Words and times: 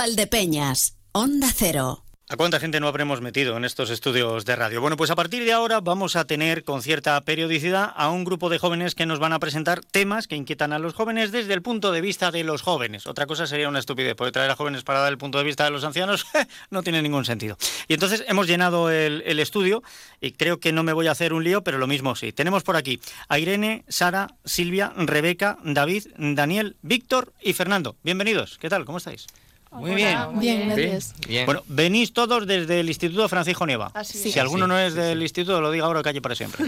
Valdepeñas, 0.00 0.96
Onda 1.12 1.50
Cero. 1.54 2.04
¿A 2.30 2.36
cuánta 2.38 2.58
gente 2.58 2.80
no 2.80 2.88
habremos 2.88 3.20
metido 3.20 3.54
en 3.58 3.66
estos 3.66 3.90
estudios 3.90 4.46
de 4.46 4.56
radio? 4.56 4.80
Bueno, 4.80 4.96
pues 4.96 5.10
a 5.10 5.14
partir 5.14 5.44
de 5.44 5.52
ahora 5.52 5.80
vamos 5.82 6.16
a 6.16 6.24
tener 6.24 6.64
con 6.64 6.80
cierta 6.80 7.20
periodicidad 7.20 7.92
a 7.94 8.08
un 8.08 8.24
grupo 8.24 8.48
de 8.48 8.58
jóvenes 8.58 8.94
que 8.94 9.04
nos 9.04 9.18
van 9.18 9.34
a 9.34 9.38
presentar 9.38 9.82
temas 9.84 10.26
que 10.26 10.36
inquietan 10.36 10.72
a 10.72 10.78
los 10.78 10.94
jóvenes 10.94 11.32
desde 11.32 11.52
el 11.52 11.60
punto 11.60 11.92
de 11.92 12.00
vista 12.00 12.30
de 12.30 12.44
los 12.44 12.62
jóvenes. 12.62 13.06
Otra 13.06 13.26
cosa 13.26 13.46
sería 13.46 13.68
una 13.68 13.78
estupidez, 13.78 14.14
porque 14.16 14.32
traer 14.32 14.50
a 14.50 14.56
jóvenes 14.56 14.84
para 14.84 15.00
dar 15.00 15.12
el 15.12 15.18
punto 15.18 15.36
de 15.36 15.44
vista 15.44 15.64
de 15.64 15.70
los 15.70 15.84
ancianos 15.84 16.24
no 16.70 16.82
tiene 16.82 17.02
ningún 17.02 17.26
sentido. 17.26 17.58
Y 17.86 17.92
entonces 17.92 18.24
hemos 18.26 18.46
llenado 18.46 18.90
el, 18.90 19.22
el, 19.26 19.38
estudio 19.38 19.82
y 20.18 20.32
creo 20.32 20.60
que 20.60 20.72
no 20.72 20.82
me 20.82 20.94
voy 20.94 21.08
a 21.08 21.10
hacer 21.10 21.34
un 21.34 21.44
lío, 21.44 21.62
pero 21.62 21.76
lo 21.76 21.86
mismo 21.86 22.16
sí. 22.16 22.32
Tenemos 22.32 22.62
por 22.62 22.76
aquí 22.76 23.02
a 23.28 23.38
Irene, 23.38 23.84
Sara, 23.86 24.28
Silvia, 24.46 24.94
Rebeca, 24.96 25.58
David, 25.62 26.06
Daniel, 26.16 26.78
Víctor 26.80 27.34
y 27.42 27.52
Fernando. 27.52 27.96
Bienvenidos. 28.02 28.56
¿Qué 28.56 28.70
tal? 28.70 28.86
¿Cómo 28.86 28.96
estáis? 28.96 29.26
Muy 29.72 29.94
bien. 29.94 30.18
Bien, 30.40 30.66
gracias. 30.68 31.14
Bien. 31.28 31.46
Bueno, 31.46 31.62
venís 31.68 32.12
todos 32.12 32.46
desde 32.46 32.80
el 32.80 32.88
Instituto 32.88 33.28
Francisco 33.28 33.64
Nieva. 33.66 33.90
Así 33.94 34.18
si 34.18 34.30
es. 34.30 34.36
alguno 34.38 34.64
Sí, 34.64 34.68
no 34.68 34.78
es 34.78 34.94
sí, 34.94 34.98
del 35.00 35.18
sí. 35.18 35.24
instituto, 35.24 35.60
lo 35.60 35.70
diga 35.70 35.84
ahora 35.86 36.02
calle 36.02 36.20
para 36.20 36.34
siempre. 36.34 36.66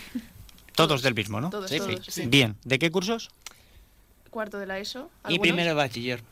todos 0.74 1.02
del 1.02 1.14
mismo, 1.14 1.40
¿no? 1.40 1.50
Todos, 1.50 1.70
Sí, 1.70 1.78
todos. 1.78 2.04
sí. 2.04 2.10
sí. 2.22 2.26
Bien. 2.26 2.56
¿De 2.64 2.78
qué 2.78 2.90
cursos? 2.90 3.30
Cuarto 4.30 4.58
de 4.58 4.66
la 4.66 4.78
ESO. 4.78 5.10
Y 5.28 5.38
primero 5.38 5.68
de 5.68 5.74
bachiller. 5.74 6.22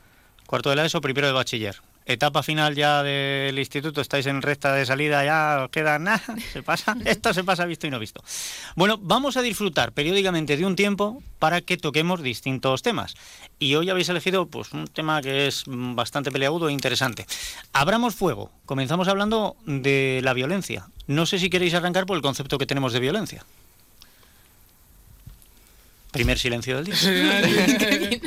Cuarto 0.47 0.70
de 0.70 0.77
la 0.77 0.84
ESO, 0.87 1.01
primero 1.01 1.27
de 1.29 1.33
bachiller. 1.33 1.77
Etapa 2.12 2.42
final 2.42 2.74
ya 2.74 3.02
del 3.02 3.59
instituto, 3.59 4.00
estáis 4.00 4.27
en 4.27 4.42
recta 4.42 4.73
de 4.74 4.84
salida, 4.84 5.24
ya 5.24 5.64
os 5.64 5.70
queda 5.70 5.98
nada, 5.98 6.23
se 6.52 6.62
pasa, 6.62 6.96
esto 7.05 7.33
se 7.33 7.45
pasa 7.45 7.64
visto 7.66 7.86
y 7.86 7.91
no 7.91 7.98
visto. 7.98 8.23
Bueno, 8.74 8.98
vamos 9.00 9.36
a 9.36 9.42
disfrutar 9.42 9.92
periódicamente 9.92 10.56
de 10.56 10.66
un 10.66 10.74
tiempo 10.77 11.23
para 11.38 11.60
que 11.60 11.77
toquemos 11.77 12.23
distintos 12.23 12.83
temas. 12.83 13.14
Y 13.59 13.77
hoy 13.77 13.91
habéis 13.91 14.09
elegido 14.09 14.46
pues 14.46 14.73
un 14.73 14.86
tema 14.88 15.23
que 15.23 15.46
es 15.46 15.64
bastante 15.66 16.33
peleagudo 16.33 16.69
e 16.69 16.73
interesante. 16.73 17.27
Abramos 17.73 18.14
fuego. 18.14 18.50
Comenzamos 18.66 19.06
hablando 19.08 19.56
de 19.66 20.20
la 20.24 20.33
violencia. 20.34 20.89
No 21.06 21.27
sé 21.27 21.39
si 21.39 21.48
queréis 21.50 21.74
arrancar 21.74 22.06
por 22.06 22.17
el 22.17 22.22
concepto 22.22 22.58
que 22.58 22.67
tenemos 22.67 22.92
de 22.92 23.00
violencia. 23.00 23.45
Primer 26.11 26.39
silencio 26.39 26.77
del 26.77 26.86
día. 26.86 26.97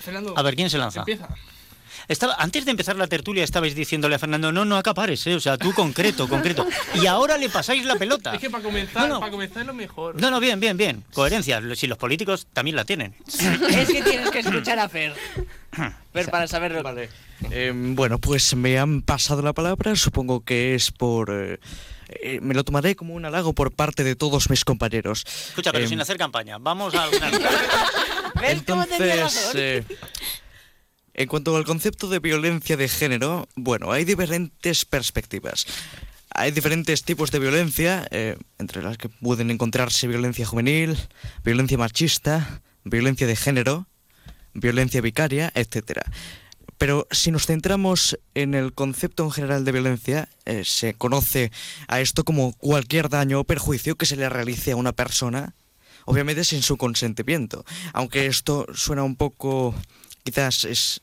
Fernando, 0.00 0.34
A 0.36 0.42
ver, 0.42 0.56
¿quién 0.56 0.70
se 0.70 0.78
lanza? 0.78 1.00
empieza. 1.00 1.28
Estaba, 2.08 2.34
antes 2.38 2.64
de 2.64 2.70
empezar 2.70 2.96
la 2.96 3.06
tertulia 3.08 3.42
estabais 3.42 3.74
diciéndole 3.74 4.14
a 4.14 4.18
Fernando, 4.18 4.52
no, 4.52 4.64
no 4.64 4.76
acapares, 4.76 5.26
¿eh? 5.26 5.34
o 5.34 5.40
sea, 5.40 5.58
tú 5.58 5.72
concreto, 5.72 6.28
concreto. 6.28 6.66
Y 6.94 7.06
ahora 7.06 7.36
le 7.36 7.48
pasáis 7.48 7.84
la 7.84 7.96
pelota. 7.96 8.34
Es 8.34 8.40
que 8.40 8.48
para 8.50 8.62
comenzar, 8.62 9.08
No, 9.08 9.14
no. 9.14 9.20
para 9.20 9.32
comenzar 9.32 9.62
es 9.62 9.66
lo 9.66 9.74
mejor. 9.74 10.20
No, 10.20 10.30
no, 10.30 10.38
bien, 10.38 10.60
bien, 10.60 10.76
bien. 10.76 11.04
Coherencia, 11.12 11.60
si 11.74 11.86
los 11.86 11.98
políticos 11.98 12.46
también 12.52 12.76
la 12.76 12.84
tienen. 12.84 13.14
es 13.26 13.88
que 13.88 14.02
tienes 14.02 14.30
que 14.30 14.38
escuchar 14.40 14.78
a 14.78 14.88
Fer. 14.88 15.14
Fer 16.12 16.30
para 16.30 16.46
saberlo. 16.46 16.82
Vale. 16.82 17.08
Eh, 17.50 17.72
bueno, 17.74 18.18
pues 18.18 18.54
me 18.54 18.78
han 18.78 19.02
pasado 19.02 19.42
la 19.42 19.52
palabra, 19.52 19.94
supongo 19.96 20.44
que 20.44 20.74
es 20.74 20.90
por... 20.90 21.30
eh, 21.30 21.58
eh, 22.22 22.38
me 22.40 22.54
lo 22.54 22.62
tomaré 22.62 22.94
como 22.94 23.14
un 23.14 23.24
halago 23.24 23.52
por 23.52 23.72
parte 23.72 24.04
de 24.04 24.14
todos 24.14 24.48
mis 24.48 24.64
compañeros. 24.64 25.24
Escucha, 25.48 25.72
pero 25.72 25.84
Em, 25.84 25.90
sin 25.90 26.00
hacer 26.00 26.16
campaña. 26.16 26.56
Vamos 26.58 26.94
a... 26.94 27.08
¿Ves 28.40 28.62
cómo 28.66 28.82
Entonces, 28.84 29.20
razón? 29.20 29.52
eh, 29.56 29.84
en 31.16 31.28
cuanto 31.28 31.56
al 31.56 31.64
concepto 31.64 32.08
de 32.08 32.18
violencia 32.18 32.76
de 32.76 32.88
género, 32.88 33.48
bueno, 33.56 33.90
hay 33.90 34.04
diferentes 34.04 34.84
perspectivas. 34.84 35.66
Hay 36.28 36.50
diferentes 36.50 37.04
tipos 37.04 37.30
de 37.30 37.38
violencia, 37.38 38.06
eh, 38.10 38.36
entre 38.58 38.82
las 38.82 38.98
que 38.98 39.08
pueden 39.08 39.50
encontrarse 39.50 40.06
violencia 40.06 40.44
juvenil, 40.44 40.94
violencia 41.42 41.78
machista, 41.78 42.60
violencia 42.84 43.26
de 43.26 43.34
género, 43.34 43.86
violencia 44.52 45.00
vicaria, 45.00 45.50
etcétera. 45.54 46.04
Pero 46.76 47.08
si 47.10 47.30
nos 47.30 47.46
centramos 47.46 48.18
en 48.34 48.52
el 48.52 48.74
concepto 48.74 49.24
en 49.24 49.30
general 49.30 49.64
de 49.64 49.72
violencia, 49.72 50.28
eh, 50.44 50.64
se 50.66 50.92
conoce 50.92 51.50
a 51.88 52.02
esto 52.02 52.24
como 52.24 52.52
cualquier 52.52 53.08
daño 53.08 53.40
o 53.40 53.44
perjuicio 53.44 53.96
que 53.96 54.04
se 54.04 54.16
le 54.16 54.28
realice 54.28 54.72
a 54.72 54.76
una 54.76 54.92
persona, 54.92 55.54
obviamente 56.04 56.44
sin 56.44 56.60
su 56.60 56.76
consentimiento. 56.76 57.64
Aunque 57.94 58.26
esto 58.26 58.66
suena 58.74 59.02
un 59.02 59.16
poco, 59.16 59.74
quizás 60.22 60.66
es 60.66 61.00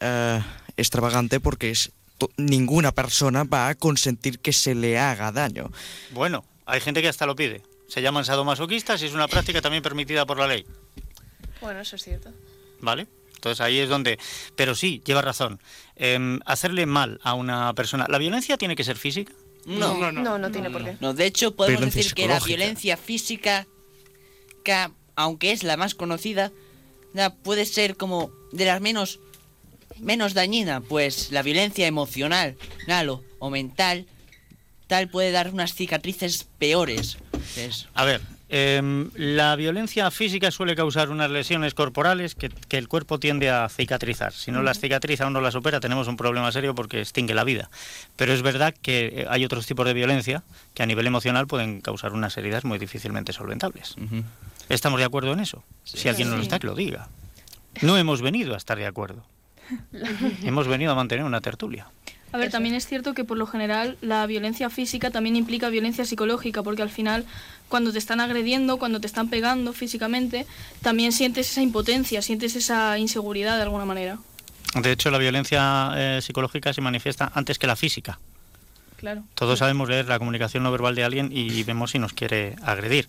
eh, 0.00 0.42
extravagante 0.76 1.40
porque 1.40 1.70
es, 1.70 1.92
ninguna 2.36 2.92
persona 2.92 3.44
va 3.44 3.68
a 3.68 3.74
consentir 3.74 4.38
que 4.38 4.52
se 4.52 4.74
le 4.74 4.98
haga 4.98 5.32
daño. 5.32 5.70
Bueno, 6.10 6.44
hay 6.66 6.80
gente 6.80 7.02
que 7.02 7.08
hasta 7.08 7.26
lo 7.26 7.36
pide. 7.36 7.62
Se 7.88 8.02
llaman 8.02 8.24
sadomasoquistas 8.24 9.02
y 9.02 9.06
es 9.06 9.14
una 9.14 9.28
práctica 9.28 9.62
también 9.62 9.82
permitida 9.82 10.26
por 10.26 10.38
la 10.38 10.46
ley. 10.46 10.66
Bueno, 11.60 11.80
eso 11.80 11.96
es 11.96 12.04
cierto. 12.04 12.30
¿Vale? 12.80 13.06
Entonces 13.34 13.60
ahí 13.60 13.78
es 13.78 13.88
donde... 13.88 14.18
Pero 14.56 14.74
sí, 14.74 15.00
lleva 15.04 15.22
razón. 15.22 15.60
Em, 15.96 16.40
hacerle 16.44 16.86
mal 16.86 17.20
a 17.22 17.34
una 17.34 17.72
persona... 17.74 18.06
¿La 18.08 18.18
violencia 18.18 18.56
tiene 18.58 18.76
que 18.76 18.84
ser 18.84 18.96
física? 18.96 19.32
No, 19.64 19.96
No, 19.96 20.12
no, 20.12 20.38
no, 20.38 20.50
tiene 20.50 20.70
por 20.70 20.84
qué. 20.84 20.96
De 21.14 21.26
hecho, 21.26 21.54
podemos 21.54 21.80
Violencia 21.80 22.00
decir 22.00 22.14
que 22.14 22.26
la 22.26 22.40
violencia 22.40 22.96
física, 22.96 23.66
que, 24.64 24.88
aunque 25.14 25.52
es 25.52 25.62
la 25.62 25.76
más 25.76 25.94
conocida, 25.94 26.52
puede 27.42 27.64
ser 27.64 27.96
como 27.96 28.30
de 28.52 28.64
las 28.64 28.80
menos 28.80 29.20
menos 30.00 30.34
dañina, 30.34 30.80
pues 30.80 31.30
la 31.32 31.42
violencia 31.42 31.86
emocional, 31.86 32.56
nalo, 32.86 33.22
o 33.38 33.50
mental, 33.50 34.06
tal 34.86 35.08
puede 35.08 35.30
dar 35.32 35.50
unas 35.52 35.74
cicatrices 35.74 36.46
peores. 36.58 37.18
Es- 37.56 37.88
A 37.94 38.04
ver, 38.04 38.20
em, 38.48 39.10
la 39.14 39.54
violencia 39.56 40.10
física 40.10 40.50
suele 40.50 40.74
causar 40.74 41.10
unas 41.10 41.30
lesiones 41.30 41.74
corporales 41.74 42.34
que, 42.34 42.48
que 42.48 42.78
el 42.78 42.88
cuerpo 42.88 43.18
tiende 43.20 43.50
a 43.50 43.68
cicatrizar. 43.68 44.32
Si 44.32 44.50
no 44.50 44.62
las 44.62 44.80
cicatriza 44.80 45.26
o 45.26 45.30
no 45.30 45.40
las 45.40 45.54
opera, 45.54 45.80
tenemos 45.80 46.08
un 46.08 46.16
problema 46.16 46.50
serio 46.52 46.74
porque 46.74 47.00
extingue 47.00 47.34
la 47.34 47.44
vida. 47.44 47.70
Pero 48.16 48.32
es 48.32 48.40
verdad 48.42 48.74
que 48.80 49.06
eh, 49.22 49.26
hay 49.28 49.44
otros 49.44 49.66
tipos 49.66 49.84
de 49.86 49.92
violencia 49.94 50.42
que 50.74 50.82
a 50.82 50.86
nivel 50.86 51.06
emocional 51.06 51.46
pueden 51.46 51.80
causar 51.82 52.12
unas 52.12 52.36
heridas 52.38 52.64
muy 52.64 52.78
difícilmente 52.78 53.32
solventables. 53.32 53.96
¿Estamos 54.70 54.98
de 55.00 55.04
acuerdo 55.06 55.32
en 55.32 55.40
eso? 55.40 55.62
Si 55.84 56.08
alguien 56.08 56.28
no 56.30 56.36
lo 56.36 56.42
está, 56.42 56.58
que 56.58 56.66
lo 56.66 56.74
diga. 56.74 57.08
No 57.82 57.96
hemos 57.98 58.22
venido 58.22 58.54
a 58.54 58.56
estar 58.56 58.78
de 58.78 58.86
acuerdo. 58.86 59.24
hemos 60.42 60.68
venido 60.68 60.92
a 60.92 60.94
mantener 60.94 61.24
una 61.24 61.40
tertulia. 61.40 61.86
A 62.30 62.36
ver, 62.36 62.48
Eso 62.48 62.52
también 62.52 62.74
es 62.74 62.86
cierto 62.86 63.14
que 63.14 63.24
por 63.24 63.38
lo 63.38 63.46
general 63.46 63.96
la 64.02 64.26
violencia 64.26 64.68
física 64.68 65.10
también 65.10 65.36
implica 65.36 65.70
violencia 65.70 66.04
psicológica, 66.04 66.62
porque 66.62 66.82
al 66.82 66.90
final 66.90 67.24
cuando 67.68 67.90
te 67.92 67.98
están 67.98 68.20
agrediendo, 68.20 68.78
cuando 68.78 69.00
te 69.00 69.06
están 69.06 69.30
pegando 69.30 69.72
físicamente, 69.72 70.46
también 70.82 71.12
sientes 71.12 71.50
esa 71.50 71.62
impotencia, 71.62 72.20
sientes 72.20 72.54
esa 72.54 72.98
inseguridad 72.98 73.56
de 73.56 73.62
alguna 73.62 73.86
manera. 73.86 74.18
De 74.74 74.92
hecho, 74.92 75.10
la 75.10 75.18
violencia 75.18 75.92
eh, 75.96 76.20
psicológica 76.20 76.72
se 76.74 76.82
manifiesta 76.82 77.32
antes 77.34 77.58
que 77.58 77.66
la 77.66 77.76
física. 77.76 78.18
Claro. 78.98 79.22
Todos 79.34 79.60
sabemos 79.60 79.88
leer 79.88 80.06
la 80.08 80.18
comunicación 80.18 80.64
no 80.64 80.72
verbal 80.72 80.94
de 80.94 81.04
alguien 81.04 81.30
y 81.32 81.62
vemos 81.62 81.92
si 81.92 81.98
nos 81.98 82.12
quiere 82.12 82.56
agredir. 82.62 83.08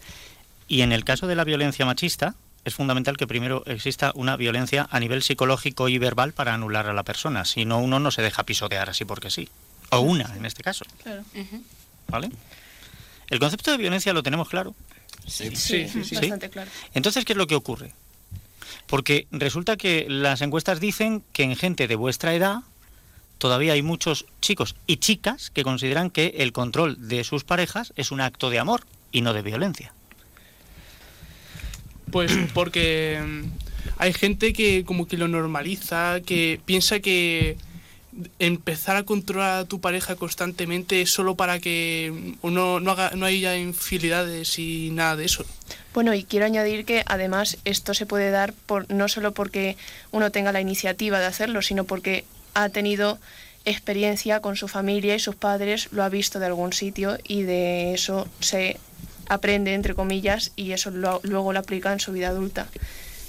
Y 0.67 0.81
en 0.81 0.91
el 0.91 1.03
caso 1.03 1.27
de 1.27 1.35
la 1.35 1.43
violencia 1.43 1.85
machista, 1.85 2.35
es 2.69 2.75
fundamental 2.75 3.17
que 3.17 3.27
primero 3.27 3.63
exista 3.65 4.11
una 4.15 4.37
violencia 4.37 4.87
a 4.89 4.99
nivel 4.99 5.21
psicológico 5.21 5.89
y 5.89 5.97
verbal 5.97 6.33
para 6.33 6.53
anular 6.53 6.87
a 6.87 6.93
la 6.93 7.03
persona. 7.03 7.45
Si 7.45 7.65
no, 7.65 7.79
uno 7.79 7.99
no 7.99 8.11
se 8.11 8.21
deja 8.21 8.43
pisotear 8.43 8.89
así 8.89 9.05
porque 9.05 9.29
sí. 9.29 9.49
O 9.91 9.99
una, 9.99 10.35
en 10.35 10.45
este 10.45 10.63
caso. 10.63 10.85
Claro. 11.03 11.23
¿Vale? 12.07 12.29
El 13.29 13.39
concepto 13.39 13.71
de 13.71 13.77
violencia 13.77 14.13
lo 14.13 14.23
tenemos 14.23 14.49
claro. 14.49 14.75
Sí, 15.27 15.55
sí, 15.55 15.87
sí. 15.89 16.03
Sí. 16.03 16.15
Bastante 16.15 16.49
claro. 16.49 16.71
Entonces, 16.93 17.25
¿qué 17.25 17.33
es 17.33 17.37
lo 17.37 17.47
que 17.47 17.55
ocurre? 17.55 17.93
Porque 18.87 19.27
resulta 19.31 19.77
que 19.77 20.05
las 20.09 20.41
encuestas 20.41 20.79
dicen 20.79 21.23
que 21.33 21.43
en 21.43 21.55
gente 21.55 21.87
de 21.87 21.95
vuestra 21.95 22.33
edad 22.33 22.61
todavía 23.37 23.73
hay 23.73 23.81
muchos 23.81 24.25
chicos 24.41 24.75
y 24.87 24.97
chicas 24.97 25.49
que 25.51 25.63
consideran 25.63 26.09
que 26.09 26.35
el 26.37 26.53
control 26.53 27.07
de 27.07 27.23
sus 27.23 27.43
parejas 27.43 27.93
es 27.95 28.11
un 28.11 28.21
acto 28.21 28.49
de 28.49 28.59
amor 28.59 28.85
y 29.11 29.21
no 29.21 29.33
de 29.33 29.41
violencia. 29.41 29.93
Pues 32.11 32.31
porque 32.53 33.19
mm, 33.21 33.43
hay 33.97 34.13
gente 34.13 34.53
que 34.53 34.83
como 34.85 35.07
que 35.07 35.17
lo 35.17 35.27
normaliza, 35.27 36.21
que 36.25 36.59
piensa 36.65 36.99
que 36.99 37.57
empezar 38.39 38.95
a 38.95 39.03
controlar 39.03 39.59
a 39.59 39.65
tu 39.65 39.79
pareja 39.79 40.15
constantemente 40.15 41.01
es 41.01 41.11
solo 41.11 41.35
para 41.35 41.59
que 41.59 42.33
uno 42.41 42.79
no 42.79 42.91
haga 42.91 43.11
no 43.15 43.25
haya 43.25 43.55
infidelidades 43.55 44.57
y 44.59 44.89
nada 44.91 45.15
de 45.15 45.25
eso. 45.25 45.45
Bueno, 45.93 46.13
y 46.13 46.23
quiero 46.23 46.45
añadir 46.45 46.85
que 46.85 47.03
además 47.05 47.57
esto 47.65 47.93
se 47.93 48.05
puede 48.05 48.31
dar 48.31 48.53
por, 48.53 48.91
no 48.91 49.07
solo 49.07 49.33
porque 49.33 49.77
uno 50.11 50.31
tenga 50.31 50.51
la 50.51 50.61
iniciativa 50.61 51.19
de 51.19 51.25
hacerlo, 51.25 51.61
sino 51.61 51.83
porque 51.83 52.25
ha 52.53 52.69
tenido 52.69 53.19
experiencia 53.65 54.39
con 54.39 54.55
su 54.55 54.67
familia 54.67 55.15
y 55.15 55.19
sus 55.19 55.35
padres, 55.35 55.89
lo 55.91 56.03
ha 56.03 56.09
visto 56.09 56.39
de 56.39 56.47
algún 56.47 56.73
sitio 56.73 57.17
y 57.27 57.43
de 57.43 57.93
eso 57.93 58.27
se 58.39 58.77
aprende, 59.29 59.73
entre 59.73 59.93
comillas, 59.95 60.51
y 60.55 60.71
eso 60.73 60.91
lo- 60.91 61.21
luego 61.23 61.53
lo 61.53 61.59
aplica 61.59 61.93
en 61.93 61.99
su 61.99 62.11
vida 62.11 62.27
adulta. 62.29 62.67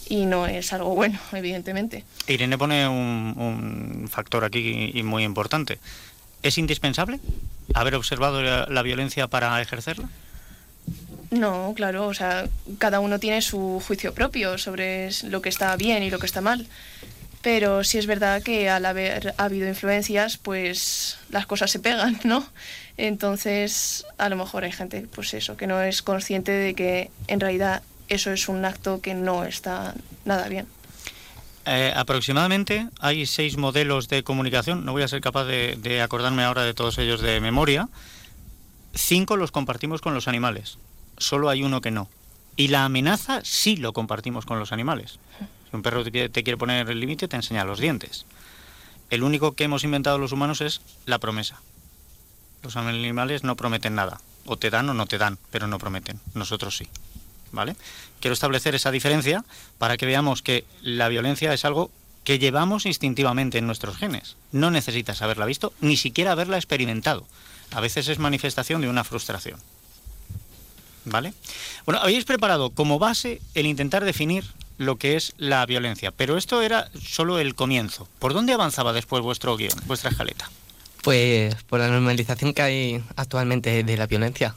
Y 0.09 0.27
no 0.27 0.47
es 0.47 0.73
algo 0.73 0.95
bueno, 0.95 1.19
evidentemente. 1.33 2.05
Irene 2.27 2.59
pone 2.59 2.89
un, 2.89 3.35
un 3.37 4.09
factor 4.09 4.45
aquí 4.45 4.91
y 4.93 5.03
muy 5.05 5.23
importante. 5.25 5.79
¿Es 6.43 6.59
indispensable 6.59 7.21
haber 7.75 7.95
observado 7.95 8.43
la, 8.43 8.67
la 8.69 8.83
violencia 8.83 9.29
para 9.29 9.61
ejercerla? 9.63 10.09
No, 11.31 11.73
claro, 11.77 12.09
o 12.09 12.15
sea, 12.15 12.49
cada 12.79 12.99
uno 12.99 13.21
tiene 13.21 13.41
su 13.41 13.81
juicio 13.87 14.13
propio 14.15 14.59
sobre 14.59 15.11
lo 15.29 15.41
que 15.41 15.49
está 15.49 15.77
bien 15.77 16.03
y 16.03 16.11
lo 16.11 16.19
que 16.19 16.27
está 16.27 16.41
mal. 16.41 16.67
Pero 17.43 17.85
sí 17.85 17.99
es 17.99 18.07
verdad 18.07 18.43
que 18.43 18.69
al 18.69 18.85
haber 18.85 19.35
habido 19.39 19.67
influencias, 19.67 20.37
pues 20.37 21.19
las 21.31 21.47
cosas 21.47 21.71
se 21.71 21.79
pegan, 21.79 22.21
¿no? 22.25 22.47
Entonces, 22.97 24.05
a 24.19 24.29
lo 24.29 24.37
mejor 24.37 24.65
hay 24.65 24.73
gente, 24.73 25.07
pues 25.15 25.33
eso, 25.33 25.57
que 25.57 25.67
no 25.67 25.81
es 25.81 26.03
consciente 26.03 26.53
de 26.53 26.75
que 26.75 27.11
en 27.29 27.41
realidad 27.41 27.83
eso 28.09 28.31
es 28.31 28.49
un 28.49 28.65
acto 28.65 29.01
que 29.01 29.15
no 29.15 29.45
está 29.45 29.95
nada 30.27 30.49
bien. 30.49 30.67
Eh, 31.65 31.93
aproximadamente 31.95 32.89
hay 33.01 33.27
seis 33.27 33.57
modelos 33.57 34.09
de 34.09 34.23
comunicación, 34.23 34.85
no 34.85 34.93
voy 34.93 35.03
a 35.03 35.09
ser 35.09 35.21
capaz 35.21 35.45
de, 35.45 35.79
de 35.81 36.03
acordarme 36.03 36.43
ahora 36.43 36.65
de 36.65 36.75
todos 36.75 36.99
ellos 36.99 37.21
de 37.21 37.41
memoria. 37.41 37.89
Cinco 38.95 39.37
los 39.37 39.53
compartimos 39.53 40.01
con 40.01 40.13
los 40.13 40.27
animales, 40.27 40.79
solo 41.17 41.49
hay 41.49 41.63
uno 41.63 41.81
que 41.81 41.91
no. 41.91 42.09
Y 42.57 42.69
la 42.69 42.85
amenaza 42.85 43.41
sí 43.45 43.77
lo 43.77 43.93
compartimos 43.93 44.45
con 44.45 44.59
los 44.59 44.73
animales. 44.73 45.19
Si 45.71 45.77
un 45.77 45.83
perro 45.83 46.05
te 46.05 46.31
quiere, 46.43 46.57
poner 46.57 46.91
el 46.91 47.01
límite, 47.01 47.29
te 47.29 47.37
enseña 47.37 47.65
los 47.65 47.79
dientes. 47.79 48.27
El 49.09 49.23
único 49.23 49.53
que 49.53 49.65
hemos 49.65 49.85
inventado 49.85 50.19
los 50.19 50.33
humanos 50.33 50.61
es 50.61 50.81
la 51.07 51.19
promesa. 51.19 51.61
Los 52.63 52.77
animales 52.77 53.45
no 53.45 53.57
prometen 53.57 53.95
nada. 53.95 54.21
O 54.47 54.57
te 54.57 54.71
dan 54.71 54.89
o 54.89 54.95
no 54.95 55.07
te 55.07 55.19
dan, 55.19 55.39
pero 55.51 55.67
no 55.67 55.79
prometen. 55.79 56.21
Nosotros 56.35 56.77
sí. 56.77 56.89
¿Vale? 57.53 57.77
Quiero 58.21 58.33
establecer 58.33 58.75
esa 58.75 58.91
diferencia 58.91 59.45
para 59.79 59.97
que 59.97 60.07
veamos 60.07 60.43
que 60.43 60.65
la 60.83 61.09
violencia 61.09 61.53
es 61.53 61.65
algo 61.65 61.91
que 62.25 62.39
llevamos 62.39 62.87
instintivamente 62.87 63.59
en 63.59 63.67
nuestros 63.67 63.97
genes. 63.97 64.37
No 64.53 64.71
necesitas 64.71 65.23
haberla 65.23 65.47
visto, 65.47 65.73
ni 65.81 65.97
siquiera 65.97 66.33
haberla 66.33 66.57
experimentado. 66.57 67.27
A 67.73 67.81
veces 67.81 68.09
es 68.09 68.19
manifestación 68.19 68.81
de 68.81 68.89
una 68.89 69.05
frustración. 69.05 69.61
¿Vale? 71.05 71.33
Bueno, 71.87 72.01
habéis 72.01 72.25
preparado 72.25 72.71
como 72.71 72.99
base 72.99 73.41
el 73.55 73.67
intentar 73.67 74.05
definir 74.05 74.45
lo 74.81 74.97
que 74.97 75.15
es 75.15 75.35
la 75.37 75.67
violencia, 75.67 76.11
pero 76.11 76.39
esto 76.39 76.63
era 76.63 76.91
solo 76.99 77.39
el 77.39 77.55
comienzo. 77.55 78.09
¿Por 78.19 78.33
dónde 78.33 78.55
avanzaba 78.55 78.95
después 78.95 79.23
vuestro 79.23 79.55
guion, 79.55 79.79
vuestra 79.85 80.11
escaleta? 80.11 80.51
Pues 81.03 81.55
por 81.65 81.81
la 81.81 81.89
normalización 81.89 82.55
que 82.55 82.63
hay 82.63 83.05
actualmente 83.17 83.85
de 83.85 83.97
la 83.99 84.07
violencia. 84.07 84.55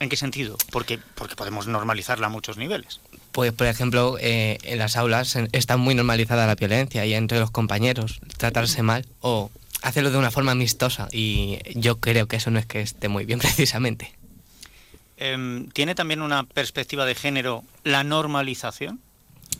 ¿En 0.00 0.08
qué 0.08 0.16
sentido? 0.16 0.58
Porque, 0.72 0.98
porque 1.14 1.36
podemos 1.36 1.68
normalizarla 1.68 2.26
a 2.26 2.30
muchos 2.30 2.56
niveles. 2.56 3.00
Pues, 3.30 3.52
por 3.52 3.68
ejemplo, 3.68 4.16
eh, 4.20 4.58
en 4.64 4.78
las 4.78 4.96
aulas 4.96 5.36
está 5.52 5.76
muy 5.76 5.94
normalizada 5.94 6.48
la 6.48 6.56
violencia 6.56 7.06
y 7.06 7.14
entre 7.14 7.38
los 7.38 7.52
compañeros, 7.52 8.18
tratarse 8.38 8.82
mal 8.82 9.06
o 9.20 9.52
hacerlo 9.80 10.10
de 10.10 10.18
una 10.18 10.32
forma 10.32 10.52
amistosa. 10.52 11.06
Y 11.12 11.58
yo 11.76 12.00
creo 12.00 12.26
que 12.26 12.36
eso 12.36 12.50
no 12.50 12.58
es 12.58 12.66
que 12.66 12.80
esté 12.80 13.08
muy 13.08 13.24
bien 13.24 13.38
precisamente. 13.38 14.12
Em, 15.18 15.68
¿Tiene 15.70 15.94
también 15.94 16.20
una 16.20 16.42
perspectiva 16.42 17.06
de 17.06 17.14
género 17.14 17.62
la 17.84 18.02
normalización? 18.02 19.05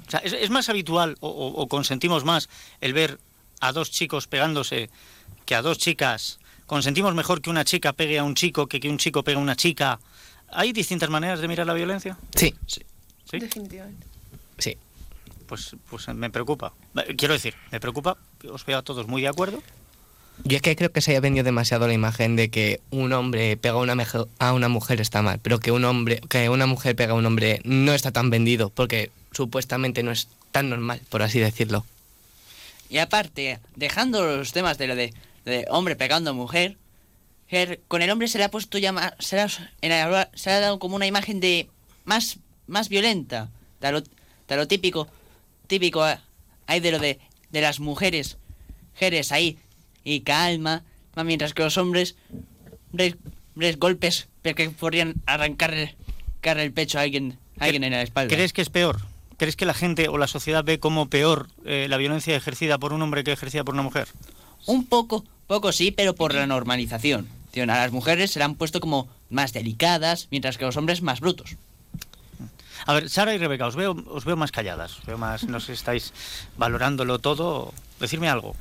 O 0.07 0.11
sea, 0.11 0.21
¿es, 0.21 0.33
es 0.33 0.51
más 0.51 0.69
habitual 0.69 1.17
o, 1.21 1.29
o- 1.29 1.63
o 1.63 1.69
consentimos 1.69 2.25
más 2.25 2.49
el 2.81 2.93
ver 2.93 3.19
a 3.61 3.73
dos 3.73 3.91
chicos 3.91 4.27
pegándose 4.27 4.91
que 5.45 5.55
a 5.55 5.63
dos 5.63 5.79
chicas? 5.79 6.39
¿Consentimos 6.67 7.15
mejor 7.15 7.41
que 7.43 7.51
una 7.51 7.65
chica 7.65 7.93
pegue 7.93 8.19
a 8.19 8.25
un 8.25 8.35
chico 8.35 8.67
que 8.67 8.81
que 8.81 8.89
un 8.89 8.99
chico 8.99 9.23
pegue 9.23 9.39
a 9.39 9.41
una 9.41 9.57
chica? 9.57 9.99
¿Hay 10.53 10.73
distintas 10.73 11.11
maneras 11.11 11.41
de 11.41 11.49
mirar 11.49 11.67
la 11.67 11.75
violencia? 11.75 12.17
Sí, 12.35 12.55
¿Sí? 12.67 13.39
Definitivamente. 13.39 14.07
sí. 14.59 14.77
Pues, 15.49 15.77
pues 15.89 16.09
me 16.09 16.29
preocupa. 16.31 16.73
Eh, 17.07 17.15
Quiero 17.17 17.35
decir, 17.35 17.55
me 17.71 17.79
preocupa, 17.79 18.17
os 18.51 18.65
veo 18.67 18.79
a 18.79 18.83
todos 18.83 19.07
muy 19.07 19.23
de 19.23 19.29
acuerdo. 19.29 19.63
Yo 20.45 20.57
es 20.57 20.63
que 20.63 20.75
creo 20.77 20.91
que 20.93 21.01
se 21.01 21.13
haya 21.13 21.21
vendido 21.21 21.45
demasiado 21.45 21.87
la 21.87 21.93
imagen 21.95 22.35
de 22.37 22.51
que 22.51 22.81
un 22.91 23.13
hombre 23.13 23.57
pega 23.57 23.75
a 23.77 23.79
una, 23.79 23.95
meje- 23.95 24.27
a 24.41 24.53
una 24.53 24.69
mujer 24.69 25.01
está 25.01 25.23
mal, 25.23 25.39
pero 25.41 25.61
que 25.61 25.71
un 25.71 25.85
hombre, 25.85 26.21
que 26.29 26.49
una 26.49 26.67
mujer 26.67 26.97
pega 26.97 27.13
a 27.13 27.15
un 27.17 27.25
hombre 27.27 27.61
no 27.65 27.93
está 27.95 28.11
tan 28.11 28.29
vendido, 28.29 28.71
porque 28.71 29.11
supuestamente 29.37 30.03
no 30.03 30.11
es 30.11 30.29
tan 30.51 30.71
normal, 30.71 31.01
por 31.11 31.23
así 31.23 31.39
decirlo. 31.39 31.85
Y 32.89 32.99
aparte, 32.99 33.59
dejando 33.75 34.25
los 34.25 34.53
temas 34.53 34.79
de 34.79 34.87
lo 34.87 34.97
de, 34.97 35.13
de 35.45 35.67
hombre 35.69 35.97
pegando 35.97 36.31
a 36.31 36.33
mujer, 36.33 36.77
con 37.89 38.03
el 38.03 38.11
hombre 38.11 38.29
se 38.29 38.39
le 38.39 38.45
ha 38.45 38.51
puesto 38.51 38.79
ya 38.79 38.93
más, 38.93 39.13
se 39.19 39.37
le 39.37 39.43
ha, 39.43 39.49
se 40.35 40.51
le 40.51 40.57
ha 40.57 40.61
dado 40.61 40.79
como 40.79 40.97
una 40.97 41.07
imagen 41.07 41.41
de 41.41 41.69
más, 42.05 42.39
más 42.67 42.89
violenta, 42.89 43.51
de 43.81 43.93
lo, 43.93 44.01
de 44.01 44.57
lo 44.57 44.67
típico, 44.67 45.09
típico 45.67 46.05
hay 46.67 46.81
de 46.81 46.91
lo 46.91 46.99
de, 46.99 47.21
de 47.51 47.61
las 47.61 47.79
mujeres, 47.79 48.39
mujeres 48.95 49.33
ahí, 49.33 49.59
y 50.03 50.21
calma, 50.21 50.83
mientras 51.25 51.53
que 51.53 51.63
los 51.63 51.77
hombres, 51.77 52.17
hombres, 52.91 53.17
hombres 53.55 53.79
golpes, 53.79 54.29
porque 54.43 54.71
podrían 54.71 55.15
arrancarle, 55.27 55.97
arrancarle 56.29 56.63
el 56.63 56.73
pecho 56.73 56.99
a 56.99 57.03
alguien, 57.03 57.39
a 57.59 57.65
alguien 57.65 57.85
en 57.85 57.93
la 57.93 58.03
espalda. 58.03 58.35
¿Crees 58.35 58.53
que 58.53 58.63
es 58.63 58.71
peor? 58.71 59.01
¿Crees 59.37 59.57
que 59.57 59.67
la 59.67 59.75
gente 59.75 60.09
o 60.09 60.19
la 60.19 60.27
sociedad 60.27 60.65
ve 60.65 60.79
como 60.79 61.09
peor 61.09 61.49
eh, 61.65 61.87
la 61.89 61.99
violencia 61.99 62.37
ejercida 62.37 62.79
por 62.79 62.93
un 62.93 63.03
hombre 63.03 63.23
que 63.23 63.33
ejercida 63.33 63.65
por 63.65 63.75
una 63.75 63.83
mujer? 63.83 64.09
Un 64.67 64.87
poco, 64.87 65.25
poco 65.47 65.73
sí, 65.73 65.91
pero 65.91 66.15
por 66.15 66.35
la 66.35 66.47
normalización. 66.47 67.29
A 67.63 67.67
las 67.67 67.93
mujeres 67.93 68.33
se 68.33 68.39
le 68.39 68.45
han 68.45 68.55
puesto 68.55 68.81
como 68.81 69.09
más 69.31 69.53
delicadas, 69.53 70.29
mientras 70.31 70.59
que 70.59 70.65
a 70.65 70.69
los 70.69 70.77
hombres 70.77 71.01
más 71.01 71.21
brutos. 71.21 71.57
A 72.85 72.93
ver, 72.93 73.09
Sara 73.09 73.35
y 73.35 73.39
Rebeca, 73.39 73.67
os 73.67 73.77
veo, 73.77 73.97
os 74.09 74.25
veo 74.25 74.37
más 74.37 74.53
calladas, 74.53 74.99
os 74.99 75.07
veo 75.07 75.19
más, 75.19 75.45
no 75.45 75.59
sé 75.59 75.67
si 75.67 75.73
estáis 75.73 76.13
valorándolo 76.57 77.19
todo. 77.19 77.73
Decirme 77.99 78.29
algo. 78.29 78.55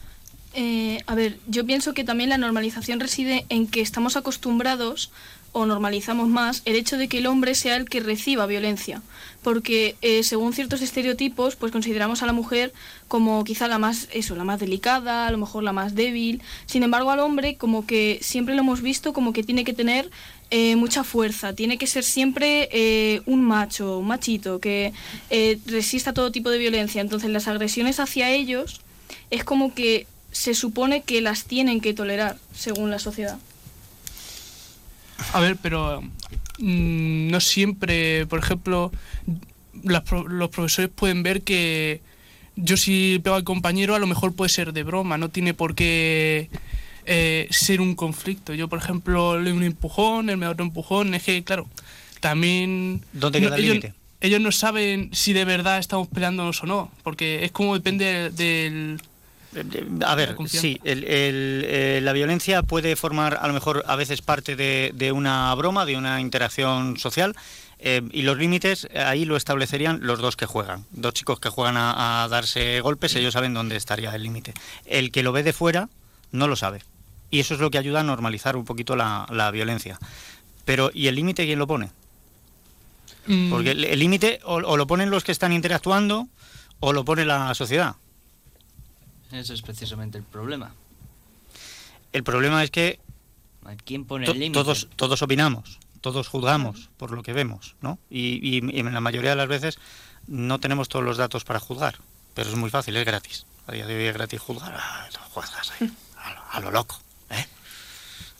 Eh, 0.58 1.02
a 1.06 1.16
ver, 1.16 1.38
yo 1.48 1.66
pienso 1.66 1.94
que 1.94 2.06
también 2.06 2.30
la 2.30 2.38
normalización 2.38 3.02
reside 3.02 3.46
en 3.50 3.68
que 3.68 3.82
estamos 3.82 4.16
acostumbrados 4.16 5.12
o 5.52 5.66
normalizamos 5.66 6.28
más 6.28 6.62
el 6.66 6.76
hecho 6.76 6.98
de 6.98 7.08
que 7.08 7.20
el 7.20 7.28
hombre 7.28 7.56
sea 7.56 7.78
el 7.78 7.88
que 7.88 8.00
reciba 8.02 8.46
violencia, 8.46 9.02
porque 9.42 9.96
eh, 10.02 10.24
según 10.24 10.54
ciertos 10.54 10.82
estereotipos, 10.82 11.56
pues 11.56 11.72
consideramos 11.72 12.24
a 12.24 12.26
la 12.26 12.34
mujer 12.34 12.74
como 13.08 13.44
quizá 13.44 13.68
la 13.70 13.80
más 13.80 14.10
eso, 14.14 14.36
la 14.36 14.44
más 14.44 14.60
delicada, 14.60 15.28
a 15.28 15.32
lo 15.32 15.38
mejor 15.38 15.64
la 15.64 15.74
más 15.74 15.94
débil. 15.94 16.42
Sin 16.66 16.84
embargo, 16.84 17.12
al 17.12 17.20
hombre 17.20 17.56
como 17.56 17.86
que 17.86 18.20
siempre 18.22 18.54
lo 18.54 18.62
hemos 18.62 18.82
visto 18.82 19.14
como 19.14 19.32
que 19.32 19.44
tiene 19.44 19.64
que 19.64 19.74
tener 19.74 20.10
eh, 20.52 20.76
mucha 20.78 21.04
fuerza, 21.04 21.54
tiene 21.54 21.78
que 21.78 21.88
ser 21.88 22.04
siempre 22.04 22.68
eh, 22.72 23.22
un 23.26 23.42
macho, 23.42 24.00
un 24.00 24.08
machito 24.08 24.60
que 24.60 24.94
resista 25.68 26.14
todo 26.14 26.32
tipo 26.32 26.50
de 26.50 26.58
violencia. 26.58 27.00
Entonces, 27.02 27.30
las 27.30 27.48
agresiones 27.48 28.02
hacia 28.02 28.30
ellos 28.30 28.82
es 29.30 29.44
como 29.46 29.74
que 29.74 30.08
se 30.36 30.54
supone 30.54 31.02
que 31.04 31.22
las 31.22 31.46
tienen 31.46 31.80
que 31.80 31.94
tolerar 31.94 32.36
según 32.54 32.92
la 32.92 33.00
sociedad. 33.00 33.38
A 35.32 35.40
ver, 35.40 35.56
pero 35.62 36.02
mm, 36.60 37.30
no 37.32 37.40
siempre, 37.40 38.26
por 38.28 38.40
ejemplo, 38.40 38.92
las 39.84 40.02
pro- 40.02 40.28
los 40.28 40.50
profesores 40.50 40.92
pueden 40.94 41.24
ver 41.24 41.42
que 41.44 42.02
yo 42.58 42.76
si 42.76 43.20
pego 43.24 43.38
al 43.38 43.46
compañero 43.46 43.96
a 43.96 44.00
lo 44.00 44.08
mejor 44.08 44.36
puede 44.36 44.50
ser 44.50 44.74
de 44.74 44.84
broma, 44.84 45.18
no 45.18 45.30
tiene 45.30 45.54
por 45.54 45.74
qué 45.74 46.50
eh, 47.06 47.48
ser 47.50 47.80
un 47.80 47.96
conflicto. 47.96 48.54
Yo, 48.54 48.68
por 48.68 48.80
ejemplo, 48.80 49.40
le 49.40 49.50
doy 49.52 49.58
un 49.58 49.64
empujón, 49.64 50.30
él 50.30 50.36
me 50.36 50.48
da 50.48 50.52
otro 50.52 50.66
empujón, 50.66 51.14
es 51.16 51.24
que, 51.24 51.46
claro, 51.46 51.66
también... 52.20 53.06
¿Dónde 53.14 53.40
no- 53.40 53.48
queda 53.48 53.56
el 53.56 53.64
ellos, 53.64 53.76
límite? 53.76 53.94
ellos 54.20 54.42
no 54.42 54.52
saben 54.52 55.12
si 55.14 55.32
de 55.32 55.46
verdad 55.46 55.80
estamos 55.80 56.10
peleándonos 56.10 56.62
o 56.62 56.66
no, 56.66 56.92
porque 57.04 57.46
es 57.46 57.52
como 57.54 57.74
depende 57.74 58.32
del... 58.32 59.02
A 60.06 60.16
ver, 60.16 60.36
sí, 60.60 60.80
el- 60.84 61.04
el, 61.04 61.66
eh, 61.68 62.00
la 62.02 62.14
violencia 62.14 62.62
puede 62.64 62.96
formar 62.96 63.38
a 63.42 63.48
lo 63.48 63.54
mejor 63.54 63.84
a 63.88 63.96
veces 63.96 64.22
parte 64.22 64.56
de, 64.56 64.92
de 64.94 65.12
una 65.12 65.54
broma, 65.56 65.86
de 65.86 65.96
una 65.98 66.20
interacción 66.22 66.98
social. 66.98 67.36
eh, 67.80 68.02
y 68.12 68.22
los 68.24 68.38
límites 68.38 68.88
eh, 68.92 69.00
ahí 69.00 69.26
lo 69.26 69.36
establecerían 69.36 70.00
los 70.02 70.20
dos 70.20 70.36
que 70.38 70.46
juegan. 70.46 70.86
Dos 70.92 71.14
chicos 71.14 71.40
que 71.40 71.50
juegan 71.50 71.76
a, 71.78 72.24
a 72.24 72.28
darse 72.30 72.80
golpes, 72.82 73.16
ellos 73.16 73.34
saben 73.34 73.54
dónde 73.54 73.76
estaría 73.76 74.16
el 74.16 74.24
límite. 74.24 74.54
El 74.86 75.12
que 75.12 75.24
lo 75.24 75.32
ve 75.34 75.44
de 75.44 75.52
fuera 75.54 75.90
no 76.32 76.48
lo 76.48 76.56
sabe. 76.56 76.82
Y 77.32 77.40
eso 77.42 77.54
es 77.54 77.60
lo 77.60 77.70
que 77.72 77.78
ayuda 77.78 78.00
a 78.00 78.04
normalizar 78.04 78.56
un 78.56 78.64
poquito 78.66 78.96
la, 78.96 79.26
la 79.30 79.52
violencia. 79.52 80.00
Pero, 80.64 80.90
¿y 80.94 81.08
el 81.08 81.16
límite 81.16 81.46
quién 81.46 81.60
lo 81.60 81.68
pone? 81.68 81.92
mm, 83.28 83.50
Porque 83.50 83.72
el 83.72 83.84
el 83.84 84.00
límite 84.00 84.40
o, 84.46 84.56
o 84.56 84.78
lo 84.78 84.88
ponen 84.88 85.10
los 85.10 85.24
que 85.24 85.32
están 85.32 85.52
interactuando 85.52 86.28
o 86.80 86.94
lo 86.94 87.04
pone 87.06 87.26
la 87.26 87.54
sociedad. 87.56 87.96
Ese 89.36 89.54
es 89.54 89.62
precisamente 89.62 90.18
el 90.18 90.24
problema. 90.24 90.74
El 92.14 92.24
problema 92.24 92.64
es 92.64 92.72
que 92.72 93.00
¿A 93.66 93.76
quién 93.76 94.06
pone 94.06 94.26
To- 94.26 94.32
el 94.34 94.40
límite? 94.40 94.60
todos, 94.60 94.88
todos 94.96 95.22
opinamos, 95.22 95.80
todos 96.02 96.28
juzgamos 96.28 96.90
por 96.98 97.12
lo 97.12 97.24
que 97.24 97.34
vemos, 97.34 97.76
¿no? 97.82 97.98
Y, 98.10 98.40
y- 98.42 98.62
y 98.72 98.80
en 98.80 98.94
la 98.94 99.02
mayoría 99.02 99.32
de 99.32 99.36
las 99.36 99.48
veces 99.48 99.78
no 100.28 100.60
tenemos 100.60 100.88
todos 100.88 101.04
los 101.04 101.18
datos 101.18 101.44
para 101.44 101.60
juzgar, 101.60 101.96
pero 102.34 102.50
es 102.50 102.56
muy 102.56 102.70
fácil, 102.70 102.96
es 102.96 103.06
gratis. 103.06 103.46
A 103.68 103.72
día 103.72 103.86
de 103.88 103.96
hoy 103.98 104.04
es 104.06 104.14
gratis 104.14 104.40
juzgar, 104.40 104.74
ah, 104.78 105.08
juzgas 105.32 105.72
ahí, 105.80 105.92
a 106.24 106.32
lo, 106.34 106.42
a 106.52 106.60
lo 106.62 106.72
loco, 106.72 107.00
¿eh? 107.32 107.46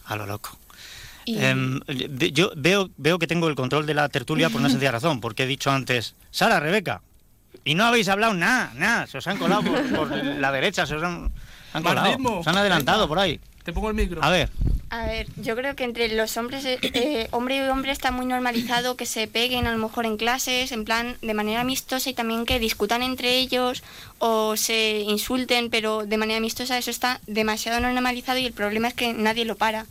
A 0.06 0.16
lo 0.16 0.26
loco. 0.26 0.58
Y- 1.26 1.38
Em, 1.44 1.80
yo 2.34 2.52
veo, 2.56 2.92
veo 2.98 3.18
que 3.18 3.26
tengo 3.28 3.48
el 3.50 3.56
control 3.56 3.88
de 3.88 3.96
la 3.96 4.08
tertulia 4.10 4.50
por 4.52 4.62
una 4.62 4.70
sencilla 4.70 4.92
razón, 4.92 5.20
porque 5.22 5.44
he 5.44 5.48
dicho 5.48 5.72
antes, 5.72 6.14
Sara, 6.30 6.60
Rebeca, 6.60 7.02
y 7.66 7.76
no 7.76 7.84
habéis 7.86 8.08
hablado 8.08 8.34
nada, 8.34 8.72
nada, 8.76 9.08
se 9.08 9.18
os 9.18 9.28
han 9.28 9.38
colado 9.38 9.64
por, 9.64 9.90
por 9.96 10.16
la 10.16 10.52
derecha, 10.52 10.86
se 10.86 10.96
os 10.96 11.04
han, 11.04 11.32
han 11.74 11.84
colado, 11.84 12.08
ritmo, 12.12 12.44
se 12.44 12.50
han 12.50 12.58
adelantado 12.58 13.08
por 13.08 13.20
ahí. 13.20 13.40
Te 13.64 13.74
pongo 13.74 13.90
el 13.90 13.96
micro. 13.96 14.24
A 14.24 14.30
ver, 14.30 14.52
A 14.92 15.08
ver, 15.08 15.26
yo 15.38 15.56
creo 15.56 15.76
que 15.76 15.84
entre 15.84 16.08
los 16.16 16.38
hombres, 16.38 16.64
eh, 16.66 16.78
eh, 16.82 17.28
hombre 17.32 17.58
y 17.58 17.62
hombre 17.62 17.92
está 17.92 18.12
muy 18.12 18.28
normalizado 18.28 18.96
que 18.96 19.08
se 19.08 19.28
peguen 19.28 19.66
a 19.66 19.72
lo 19.72 19.80
mejor 19.80 20.06
en 20.06 20.18
clases, 20.18 20.72
en 20.72 20.86
plan 20.86 21.18
de 21.24 21.34
manera 21.34 21.62
amistosa 21.62 22.08
y 22.12 22.14
también 22.14 22.46
que 22.46 22.60
discutan 22.60 23.02
entre 23.02 23.40
ellos 23.40 23.82
o 24.20 24.56
se 24.56 25.00
insulten, 25.00 25.72
pero 25.72 26.06
de 26.06 26.18
manera 26.18 26.38
amistosa 26.38 26.78
eso 26.78 26.92
está 26.92 27.20
demasiado 27.26 27.80
normalizado 27.82 28.38
y 28.38 28.46
el 28.46 28.54
problema 28.54 28.90
es 28.90 28.94
que 28.94 29.14
nadie 29.14 29.46
lo 29.46 29.56
para. 29.56 29.88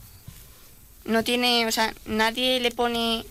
No 1.05 1.25
tiene, 1.25 1.67
o 1.67 1.73
sea, 1.73 1.93
nadie 2.07 2.61
le 2.61 2.71
pone 2.71 3.25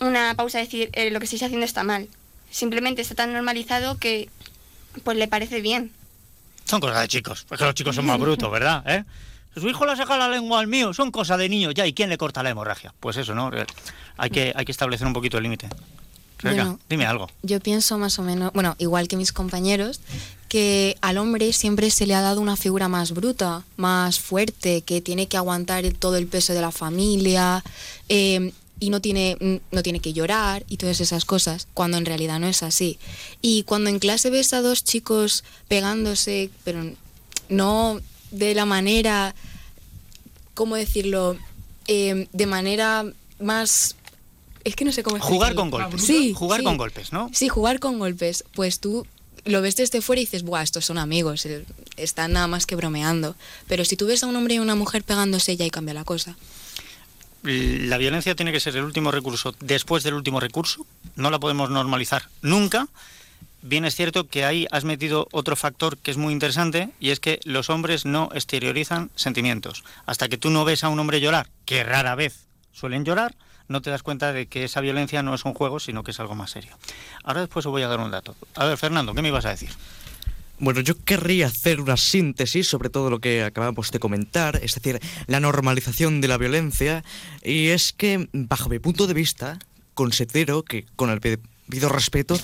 una 0.00 0.34
pausa 0.34 0.58
a 0.58 0.60
decir 0.60 0.90
eh, 0.92 1.10
lo 1.10 1.18
que 1.20 1.24
estáis 1.24 1.42
haciendo 1.42 1.64
está 1.64 1.84
mal. 1.84 2.08
Simplemente 2.50 3.02
está 3.02 3.14
tan 3.14 3.32
normalizado 3.32 3.98
que 3.98 4.28
pues 5.04 5.16
le 5.16 5.28
parece 5.28 5.60
bien. 5.60 5.92
Son 6.64 6.80
cosas 6.80 7.00
de 7.02 7.08
chicos, 7.08 7.44
porque 7.48 7.64
los 7.64 7.74
chicos 7.74 7.94
son 7.94 8.06
más 8.06 8.18
brutos, 8.18 8.50
¿verdad? 8.50 8.82
¿Eh? 8.86 9.04
Su 9.58 9.68
hijo 9.68 9.86
le 9.86 9.92
ha 9.92 9.96
sacado 9.96 10.18
la 10.18 10.28
lengua 10.28 10.60
al 10.60 10.66
mío, 10.66 10.92
son 10.92 11.10
cosas 11.10 11.38
de 11.38 11.48
niños 11.48 11.74
ya, 11.74 11.86
¿y 11.86 11.92
quién 11.92 12.10
le 12.10 12.18
corta 12.18 12.42
la 12.42 12.50
hemorragia? 12.50 12.92
Pues 13.00 13.16
eso, 13.16 13.34
¿no? 13.34 13.50
Hay 14.16 14.30
que, 14.30 14.52
hay 14.54 14.64
que 14.64 14.72
establecer 14.72 15.06
un 15.06 15.12
poquito 15.12 15.36
el 15.38 15.44
límite. 15.44 15.68
Bueno, 16.42 16.78
dime 16.88 17.04
algo. 17.04 17.28
Yo 17.42 17.58
pienso 17.58 17.98
más 17.98 18.18
o 18.20 18.22
menos, 18.22 18.52
bueno, 18.52 18.76
igual 18.78 19.08
que 19.08 19.16
mis 19.16 19.32
compañeros, 19.32 20.00
que 20.48 20.96
al 21.00 21.18
hombre 21.18 21.52
siempre 21.52 21.90
se 21.90 22.06
le 22.06 22.14
ha 22.14 22.20
dado 22.20 22.40
una 22.40 22.56
figura 22.56 22.86
más 22.86 23.10
bruta, 23.12 23.64
más 23.76 24.20
fuerte, 24.20 24.82
que 24.82 25.00
tiene 25.00 25.26
que 25.26 25.36
aguantar 25.36 25.84
el- 25.84 25.96
todo 25.96 26.16
el 26.16 26.28
peso 26.28 26.52
de 26.52 26.60
la 26.60 26.70
familia 26.70 27.64
eh, 28.08 28.52
y 28.80 28.90
no 28.90 29.00
tiene, 29.00 29.36
mm, 29.40 29.74
no 29.74 29.82
tiene 29.82 30.00
que 30.00 30.12
llorar 30.12 30.64
y 30.68 30.76
todas 30.76 31.00
esas 31.00 31.24
cosas, 31.24 31.66
cuando 31.74 31.96
en 31.96 32.04
realidad 32.06 32.38
no 32.38 32.46
es 32.46 32.62
así. 32.62 32.98
Y 33.42 33.62
cuando 33.64 33.90
en 33.90 33.98
clase 33.98 34.30
ves 34.30 34.52
a 34.52 34.60
dos 34.62 34.84
chicos 34.84 35.44
pegándose, 35.68 36.50
pero 36.64 36.92
no 37.48 38.00
de 38.30 38.54
la 38.54 38.66
manera, 38.66 39.34
¿cómo 40.54 40.76
decirlo? 40.76 41.36
Eh, 41.86 42.28
de 42.32 42.46
manera 42.46 43.04
más... 43.40 43.96
Es 44.64 44.76
que 44.76 44.84
no 44.84 44.92
sé 44.92 45.02
cómo 45.02 45.16
Jugar 45.18 45.52
explicarlo. 45.52 45.56
con 45.56 45.70
golpes. 45.70 46.02
Sí, 46.04 46.34
Jugar 46.34 46.60
sí. 46.60 46.64
con 46.64 46.76
golpes, 46.76 47.12
¿no? 47.12 47.30
Sí, 47.32 47.48
jugar 47.48 47.78
con 47.80 47.98
golpes. 47.98 48.44
Pues 48.54 48.80
tú 48.80 49.06
lo 49.44 49.62
ves 49.62 49.76
desde 49.76 50.02
fuera 50.02 50.20
y 50.20 50.24
dices, 50.26 50.42
buah, 50.42 50.62
estos 50.62 50.84
son 50.84 50.98
amigos, 50.98 51.46
eh, 51.46 51.64
están 51.96 52.32
nada 52.32 52.48
más 52.48 52.66
que 52.66 52.76
bromeando. 52.76 53.34
Pero 53.66 53.84
si 53.86 53.96
tú 53.96 54.06
ves 54.06 54.22
a 54.22 54.26
un 54.26 54.36
hombre 54.36 54.54
y 54.56 54.58
una 54.58 54.74
mujer 54.74 55.04
pegándose, 55.04 55.56
ya 55.56 55.64
ahí 55.64 55.70
cambia 55.70 55.94
la 55.94 56.04
cosa. 56.04 56.36
La 57.48 57.96
violencia 57.96 58.34
tiene 58.34 58.52
que 58.52 58.60
ser 58.60 58.76
el 58.76 58.84
último 58.84 59.10
recurso. 59.10 59.54
Después 59.60 60.02
del 60.02 60.14
último 60.14 60.38
recurso, 60.38 60.86
no 61.16 61.30
la 61.30 61.38
podemos 61.38 61.70
normalizar 61.70 62.28
nunca. 62.42 62.88
Bien 63.62 63.86
es 63.86 63.96
cierto 63.96 64.28
que 64.28 64.44
ahí 64.44 64.66
has 64.70 64.84
metido 64.84 65.28
otro 65.32 65.56
factor 65.56 65.96
que 65.96 66.10
es 66.10 66.18
muy 66.18 66.34
interesante 66.34 66.90
y 67.00 67.10
es 67.10 67.20
que 67.20 67.40
los 67.44 67.70
hombres 67.70 68.04
no 68.04 68.28
exteriorizan 68.34 69.10
sentimientos. 69.16 69.82
Hasta 70.04 70.28
que 70.28 70.36
tú 70.36 70.50
no 70.50 70.66
ves 70.66 70.84
a 70.84 70.90
un 70.90 71.00
hombre 71.00 71.20
llorar, 71.20 71.48
que 71.64 71.84
rara 71.84 72.14
vez 72.14 72.44
suelen 72.72 73.04
llorar, 73.04 73.34
no 73.66 73.80
te 73.80 73.90
das 73.90 74.02
cuenta 74.02 74.32
de 74.32 74.46
que 74.46 74.64
esa 74.64 74.80
violencia 74.82 75.22
no 75.22 75.34
es 75.34 75.44
un 75.44 75.54
juego, 75.54 75.80
sino 75.80 76.04
que 76.04 76.10
es 76.10 76.20
algo 76.20 76.34
más 76.34 76.50
serio. 76.50 76.76
Ahora 77.24 77.40
después 77.40 77.64
os 77.64 77.72
voy 77.72 77.82
a 77.82 77.88
dar 77.88 78.00
un 78.00 78.10
dato. 78.10 78.36
A 78.56 78.66
ver, 78.66 78.76
Fernando, 78.76 79.14
¿qué 79.14 79.22
me 79.22 79.28
ibas 79.28 79.46
a 79.46 79.50
decir? 79.50 79.70
Bueno, 80.60 80.80
yo 80.80 80.96
querría 81.04 81.46
hacer 81.46 81.80
una 81.80 81.96
síntesis 81.96 82.66
sobre 82.66 82.90
todo 82.90 83.10
lo 83.10 83.20
que 83.20 83.44
acabamos 83.44 83.92
de 83.92 84.00
comentar, 84.00 84.58
es 84.62 84.74
decir, 84.74 85.00
la 85.28 85.38
normalización 85.38 86.20
de 86.20 86.26
la 86.26 86.36
violencia, 86.36 87.04
y 87.44 87.68
es 87.68 87.92
que, 87.92 88.28
bajo 88.32 88.68
mi 88.68 88.80
punto 88.80 89.06
de 89.06 89.14
vista, 89.14 89.60
considero 89.94 90.64
que, 90.64 90.84
con 90.96 91.10
el 91.10 91.20
debido 91.20 91.88
respeto, 91.88 92.38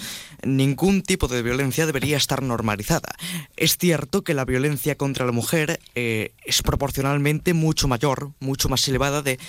ningún 0.44 1.02
tipo 1.02 1.26
de 1.26 1.42
violencia 1.42 1.86
debería 1.86 2.16
estar 2.16 2.40
normalizada. 2.42 3.16
Es 3.56 3.78
cierto 3.78 4.22
que 4.22 4.34
la 4.34 4.44
violencia 4.44 4.96
contra 4.96 5.26
la 5.26 5.32
mujer 5.32 5.80
eh, 5.96 6.32
es 6.44 6.62
proporcionalmente 6.62 7.52
mucho 7.52 7.88
mayor, 7.88 8.30
mucho 8.38 8.68
más 8.68 8.86
elevada 8.86 9.22
de 9.22 9.40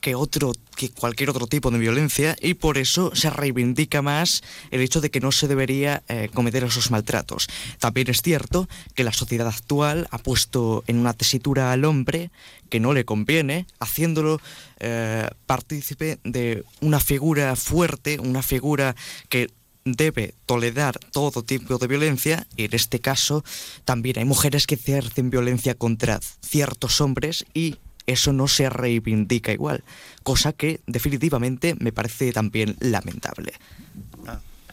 que 0.00 0.14
otro 0.14 0.52
que 0.76 0.90
cualquier 0.90 1.30
otro 1.30 1.46
tipo 1.46 1.70
de 1.70 1.78
violencia 1.78 2.36
y 2.40 2.54
por 2.54 2.78
eso 2.78 3.14
se 3.14 3.28
reivindica 3.28 4.00
más 4.00 4.42
el 4.70 4.80
hecho 4.80 5.00
de 5.00 5.10
que 5.10 5.20
no 5.20 5.30
se 5.30 5.46
debería 5.46 6.02
eh, 6.08 6.30
cometer 6.32 6.64
esos 6.64 6.90
maltratos. 6.90 7.48
También 7.78 8.08
es 8.08 8.22
cierto 8.22 8.68
que 8.94 9.04
la 9.04 9.12
sociedad 9.12 9.46
actual 9.46 10.08
ha 10.10 10.18
puesto 10.18 10.82
en 10.86 10.98
una 10.98 11.12
tesitura 11.12 11.70
al 11.72 11.84
hombre 11.84 12.30
que 12.70 12.80
no 12.80 12.94
le 12.94 13.04
conviene, 13.04 13.66
haciéndolo 13.78 14.40
eh, 14.78 15.28
partícipe 15.46 16.18
de 16.24 16.64
una 16.80 17.00
figura 17.00 17.54
fuerte, 17.56 18.18
una 18.18 18.42
figura 18.42 18.96
que 19.28 19.50
debe 19.84 20.34
tolerar 20.46 20.98
todo 20.98 21.42
tipo 21.42 21.78
de 21.78 21.86
violencia 21.86 22.46
y 22.56 22.64
en 22.64 22.74
este 22.74 23.00
caso 23.00 23.44
también 23.84 24.18
hay 24.18 24.24
mujeres 24.24 24.66
que 24.66 24.74
ejercen 24.74 25.30
violencia 25.30 25.74
contra 25.74 26.20
ciertos 26.42 27.00
hombres 27.00 27.44
y 27.54 27.76
eso 28.12 28.32
no 28.32 28.48
se 28.48 28.70
reivindica 28.70 29.52
igual, 29.52 29.84
cosa 30.22 30.52
que 30.52 30.80
definitivamente 30.86 31.74
me 31.78 31.92
parece 31.92 32.32
también 32.32 32.76
lamentable. 32.80 33.54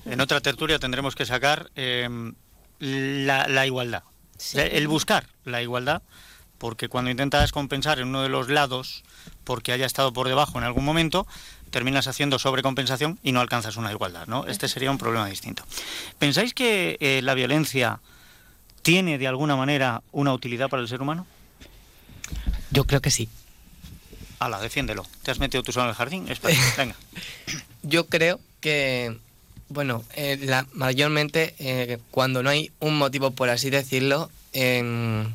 En 0.06 0.22
otra 0.22 0.42
tertulia 0.42 0.80
tendremos 0.80 1.16
que 1.16 1.26
sacar 1.26 1.70
eh, 1.76 2.08
la, 2.80 3.48
la 3.48 3.66
igualdad. 3.66 4.04
El 4.54 4.88
buscar 4.88 5.28
la 5.46 5.62
igualdad, 5.62 6.04
porque 6.58 6.90
cuando 6.90 7.12
intentas 7.12 7.52
compensar 7.52 8.00
en 8.00 8.10
uno 8.10 8.22
de 8.22 8.30
los 8.30 8.50
lados, 8.50 9.04
porque 9.44 9.72
haya 9.72 9.86
estado 9.86 10.14
por 10.14 10.28
debajo 10.28 10.58
en 10.58 10.64
algún 10.64 10.86
momento, 10.86 11.28
terminas 11.70 12.08
haciendo 12.08 12.40
sobrecompensación 12.40 13.20
y 13.24 13.32
no 13.32 13.42
alcanzas 13.42 13.78
una 13.78 13.92
igualdad, 13.92 14.28
¿no? 14.28 14.46
Este 14.48 14.68
sería 14.68 14.92
un 14.92 14.98
problema 14.98 15.28
distinto. 15.28 15.64
¿Pensáis 16.20 16.54
que 16.54 16.98
eh, 17.00 17.22
la 17.24 17.34
violencia 17.34 18.00
tiene 18.82 19.18
de 19.18 19.28
alguna 19.28 19.56
manera 19.56 20.02
una 20.12 20.34
utilidad 20.34 20.70
para 20.70 20.82
el 20.82 20.88
ser 20.88 21.02
humano? 21.02 21.28
Yo 22.72 22.84
creo 22.86 23.02
que 23.02 23.12
sí. 23.12 23.30
Ala, 24.40 24.60
defiéndelo. 24.62 25.06
¿Te 25.24 25.32
has 25.32 25.40
metido 25.40 25.64
tú 25.64 25.72
solo 25.72 25.86
en 25.86 25.90
el 25.90 25.96
jardín? 25.96 26.30
Espera, 26.30 26.58
venga. 26.78 26.96
Yo 27.84 28.08
creo 28.08 28.40
que, 28.62 29.18
bueno, 29.70 30.04
eh, 30.16 30.38
la- 30.42 30.68
mayormente 30.74 31.56
eh, 31.60 31.98
cuando 32.12 32.44
no 32.44 32.50
hay 32.50 32.72
un 32.80 32.98
motivo, 32.98 33.32
por 33.32 33.50
así 33.50 33.70
decirlo, 33.70 34.30
em, 34.54 35.34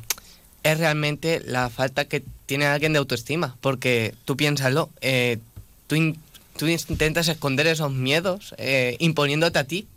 es 0.63 0.77
realmente 0.77 1.41
la 1.45 1.69
falta 1.69 2.05
que 2.05 2.23
tiene 2.45 2.65
alguien 2.65 2.93
de 2.93 2.99
autoestima. 2.99 3.57
Porque 3.61 4.13
tú 4.25 4.37
piénsalo, 4.37 4.89
eh, 5.01 5.39
tú, 5.87 5.95
in- 5.95 6.17
tú 6.57 6.67
intentas 6.67 7.27
esconder 7.27 7.67
esos 7.67 7.91
miedos 7.91 8.53
eh, 8.57 8.95
imponiéndote 8.99 9.59
a 9.59 9.63
ti. 9.65 9.87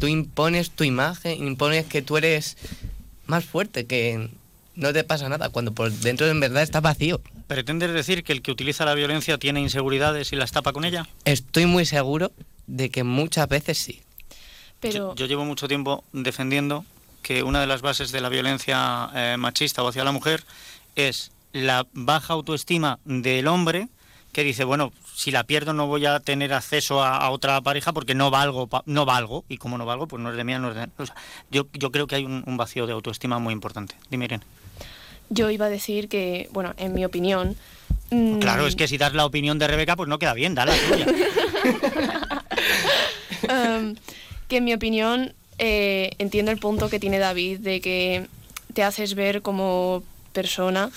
Tú 0.00 0.08
impones 0.08 0.70
tu 0.70 0.82
imagen, 0.82 1.46
impones 1.46 1.86
que 1.86 2.02
tú 2.02 2.16
eres 2.16 2.56
más 3.26 3.44
fuerte, 3.44 3.86
que 3.86 4.30
no 4.74 4.92
te 4.92 5.04
pasa 5.04 5.28
nada, 5.28 5.50
cuando 5.50 5.72
por 5.72 5.90
dentro 5.90 6.26
en 6.28 6.40
verdad 6.40 6.62
está 6.62 6.80
vacío. 6.80 7.20
¿Pretendes 7.46 7.92
decir 7.92 8.24
que 8.24 8.32
el 8.32 8.42
que 8.42 8.50
utiliza 8.52 8.84
la 8.84 8.94
violencia 8.94 9.38
tiene 9.38 9.60
inseguridades 9.60 10.32
y 10.32 10.36
las 10.36 10.52
tapa 10.52 10.72
con 10.72 10.84
ella? 10.84 11.06
Estoy 11.24 11.66
muy 11.66 11.84
seguro 11.86 12.32
de 12.66 12.90
que 12.90 13.04
muchas 13.04 13.48
veces 13.48 13.78
sí. 13.78 14.00
Pero 14.80 15.10
Yo, 15.10 15.14
yo 15.14 15.26
llevo 15.26 15.44
mucho 15.44 15.68
tiempo 15.68 16.04
defendiendo 16.12 16.84
que 17.22 17.42
una 17.42 17.60
de 17.60 17.66
las 17.66 17.82
bases 17.82 18.10
de 18.10 18.20
la 18.20 18.28
violencia 18.28 19.10
eh, 19.14 19.36
machista 19.38 19.82
o 19.82 19.88
hacia 19.88 20.02
la 20.04 20.12
mujer 20.12 20.44
es 20.96 21.30
la 21.52 21.86
baja 21.92 22.32
autoestima 22.32 22.98
del 23.04 23.46
hombre 23.46 23.88
que 24.32 24.42
dice, 24.42 24.64
bueno, 24.64 24.92
si 25.14 25.30
la 25.30 25.44
pierdo 25.44 25.74
no 25.74 25.86
voy 25.86 26.06
a 26.06 26.18
tener 26.18 26.54
acceso 26.54 27.02
a, 27.02 27.18
a 27.18 27.28
otra 27.30 27.60
pareja 27.60 27.92
porque 27.92 28.14
no 28.14 28.30
valgo, 28.30 28.66
pa- 28.66 28.82
no 28.86 29.04
valgo, 29.04 29.44
y 29.48 29.58
como 29.58 29.76
no 29.76 29.84
valgo, 29.84 30.08
pues 30.08 30.22
no 30.22 30.30
es 30.30 30.36
de 30.38 30.42
mía, 30.44 30.58
no 30.58 30.70
es 30.70 30.74
de... 30.74 30.88
o 30.96 31.04
sea, 31.06 31.14
yo, 31.50 31.66
yo 31.74 31.90
creo 31.92 32.06
que 32.06 32.14
hay 32.16 32.24
un, 32.24 32.42
un 32.46 32.56
vacío 32.56 32.86
de 32.86 32.94
autoestima 32.94 33.38
muy 33.38 33.52
importante. 33.52 33.94
Dime, 34.10 34.24
Irene. 34.24 34.42
Yo 35.32 35.50
iba 35.50 35.66
a 35.66 35.70
decir 35.70 36.08
que, 36.08 36.48
bueno, 36.52 36.74
en 36.76 36.94
mi 36.94 37.04
opinión... 37.04 37.56
mm, 38.10 38.38
Claro, 38.38 38.66
es 38.66 38.76
que 38.76 38.88
si 38.88 38.98
das 38.98 39.14
la 39.14 39.24
opinión 39.26 39.58
de 39.58 39.66
Rebeca, 39.68 39.96
pues 39.96 40.08
no 40.08 40.18
queda 40.18 40.34
bien, 40.34 40.54
da 40.54 40.66
la 40.66 40.74
tuya. 40.74 41.06
Em, 43.48 43.96
que 44.48 44.58
en 44.58 44.64
mi 44.64 44.72
opinión 44.72 45.34
eh, 45.58 46.10
entiendo 46.18 46.52
el 46.52 46.58
punto 46.58 46.88
que 46.88 47.00
tiene 47.00 47.18
David 47.18 47.58
de 47.58 47.80
que 47.80 48.26
te 48.72 48.84
haces 48.84 49.14
ver 49.14 49.42
como 49.42 50.04
persona, 50.32 50.90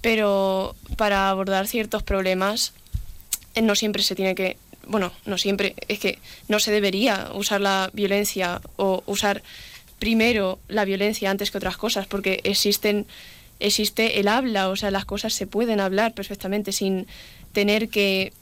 pero 0.00 0.74
para 0.96 1.28
abordar 1.30 1.68
ciertos 1.68 2.02
problemas 2.02 2.72
eh, 3.54 3.62
no 3.62 3.74
siempre 3.76 4.02
se 4.02 4.16
tiene 4.16 4.34
que, 4.34 4.56
bueno, 4.86 5.12
no 5.24 5.38
siempre, 5.38 5.74
es 5.88 5.98
que 6.00 6.18
no 6.48 6.58
se 6.58 6.72
debería 6.72 7.30
usar 7.34 7.60
la 7.60 7.90
violencia 7.92 8.60
o 8.76 9.02
usar 9.06 9.42
primero 10.00 10.58
la 10.68 10.84
violencia 10.84 11.30
antes 11.30 11.50
que 11.50 11.58
otras 11.58 11.76
cosas, 11.76 12.06
porque 12.06 12.40
existen 12.44 13.06
existe 13.60 14.20
el 14.20 14.28
habla, 14.28 14.68
o 14.68 14.76
sea, 14.76 14.90
las 14.90 15.04
cosas 15.04 15.32
se 15.32 15.46
pueden 15.46 15.80
hablar 15.80 16.14
perfectamente 16.14 16.72
sin 16.72 17.06
tener 17.52 17.88
que 17.88 18.32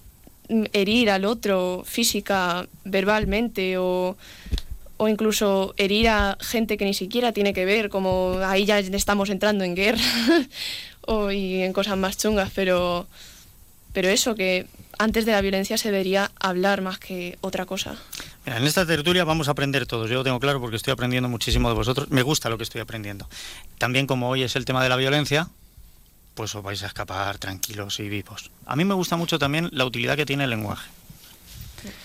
herir 0.73 1.11
al 1.11 1.25
otro 1.25 1.83
física, 1.87 2.67
verbalmente 2.85 3.79
o, 3.79 4.17
o 4.97 5.09
incluso 5.09 5.75
herir 5.77 6.09
a 6.09 6.37
gente 6.41 6.77
que 6.77 6.85
ni 6.85 6.95
siquiera 6.95 7.33
tiene 7.33 7.55
que 7.55 7.65
ver, 7.65 7.89
como 7.89 8.39
ahí 8.45 8.65
ya 8.65 8.79
estamos 8.79 9.31
entrando 9.31 9.65
en 9.65 9.75
guerra 9.75 10.03
o, 11.07 11.31
y 11.31 11.63
en 11.63 11.73
cosas 11.73 11.97
más 11.97 12.17
chungas, 12.19 12.51
pero, 12.55 13.07
pero 13.93 14.09
eso, 14.09 14.35
que 14.35 14.67
antes 15.03 15.25
de 15.27 15.33
la 15.33 15.41
violencia 15.41 15.77
se 15.79 15.91
debería 15.91 16.31
hablar 16.41 16.81
más 16.83 16.99
que 16.99 17.39
otra 17.41 17.67
cosa. 17.67 17.97
En 18.47 18.65
esta 18.65 18.87
tertulia 18.87 19.25
vamos 19.25 19.49
a 19.49 19.53
aprender 19.53 19.87
todos, 19.87 20.09
yo 20.09 20.17
lo 20.17 20.25
tengo 20.25 20.41
claro 20.41 20.61
porque 20.61 20.77
estoy 20.77 20.93
aprendiendo 20.93 21.29
muchísimo 21.29 21.69
de 21.69 21.75
vosotros, 21.75 22.11
me 22.11 22.23
gusta 22.23 22.49
lo 22.49 22.57
que 22.57 22.65
estoy 22.65 22.81
aprendiendo. 22.81 23.29
También 23.79 24.07
como 24.07 24.29
hoy 24.29 24.43
es 24.43 24.57
el 24.57 24.65
tema 24.65 24.83
de 24.83 24.89
la 24.89 24.97
violencia, 24.97 25.49
pues 26.35 26.55
os 26.55 26.63
vais 26.63 26.83
a 26.83 26.87
escapar 26.87 27.39
tranquilos 27.39 28.01
y 28.01 28.09
vivos. 28.09 28.51
A 28.67 28.77
mí 28.77 28.85
me 28.85 28.95
gusta 28.95 29.17
mucho 29.17 29.39
también 29.39 29.69
la 29.73 29.85
utilidad 29.85 30.17
que 30.17 30.25
tiene 30.27 30.45
el 30.45 30.51
lenguaje. 30.51 30.89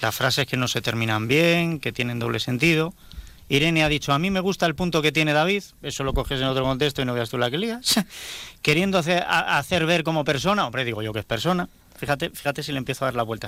Las 0.01 0.15
frases 0.15 0.47
que 0.47 0.57
no 0.57 0.67
se 0.67 0.81
terminan 0.81 1.27
bien, 1.27 1.79
que 1.79 1.91
tienen 1.91 2.19
doble 2.19 2.39
sentido. 2.39 2.93
Irene 3.49 3.83
ha 3.83 3.89
dicho, 3.89 4.11
a 4.11 4.19
mí 4.19 4.29
me 4.29 4.41
gusta 4.41 4.65
el 4.65 4.75
punto 4.75 5.01
que 5.01 5.11
tiene 5.13 5.31
David, 5.33 5.63
eso 5.81 6.03
lo 6.03 6.13
coges 6.13 6.41
en 6.41 6.47
otro 6.47 6.63
contexto 6.65 7.01
y 7.01 7.05
no 7.05 7.13
veas 7.13 7.29
tú 7.29 7.37
la 7.37 7.49
que 7.49 7.57
lías, 7.57 7.95
queriendo 8.61 8.97
hacer, 8.97 9.23
a- 9.25 9.57
hacer 9.57 9.85
ver 9.85 10.03
como 10.03 10.25
persona, 10.25 10.65
hombre, 10.65 10.83
digo 10.83 11.01
yo 11.01 11.13
que 11.13 11.19
es 11.19 11.25
persona, 11.25 11.69
fíjate, 11.97 12.29
fíjate 12.29 12.63
si 12.63 12.71
le 12.71 12.77
empiezo 12.77 13.05
a 13.05 13.07
dar 13.07 13.15
la 13.15 13.23
vuelta. 13.23 13.47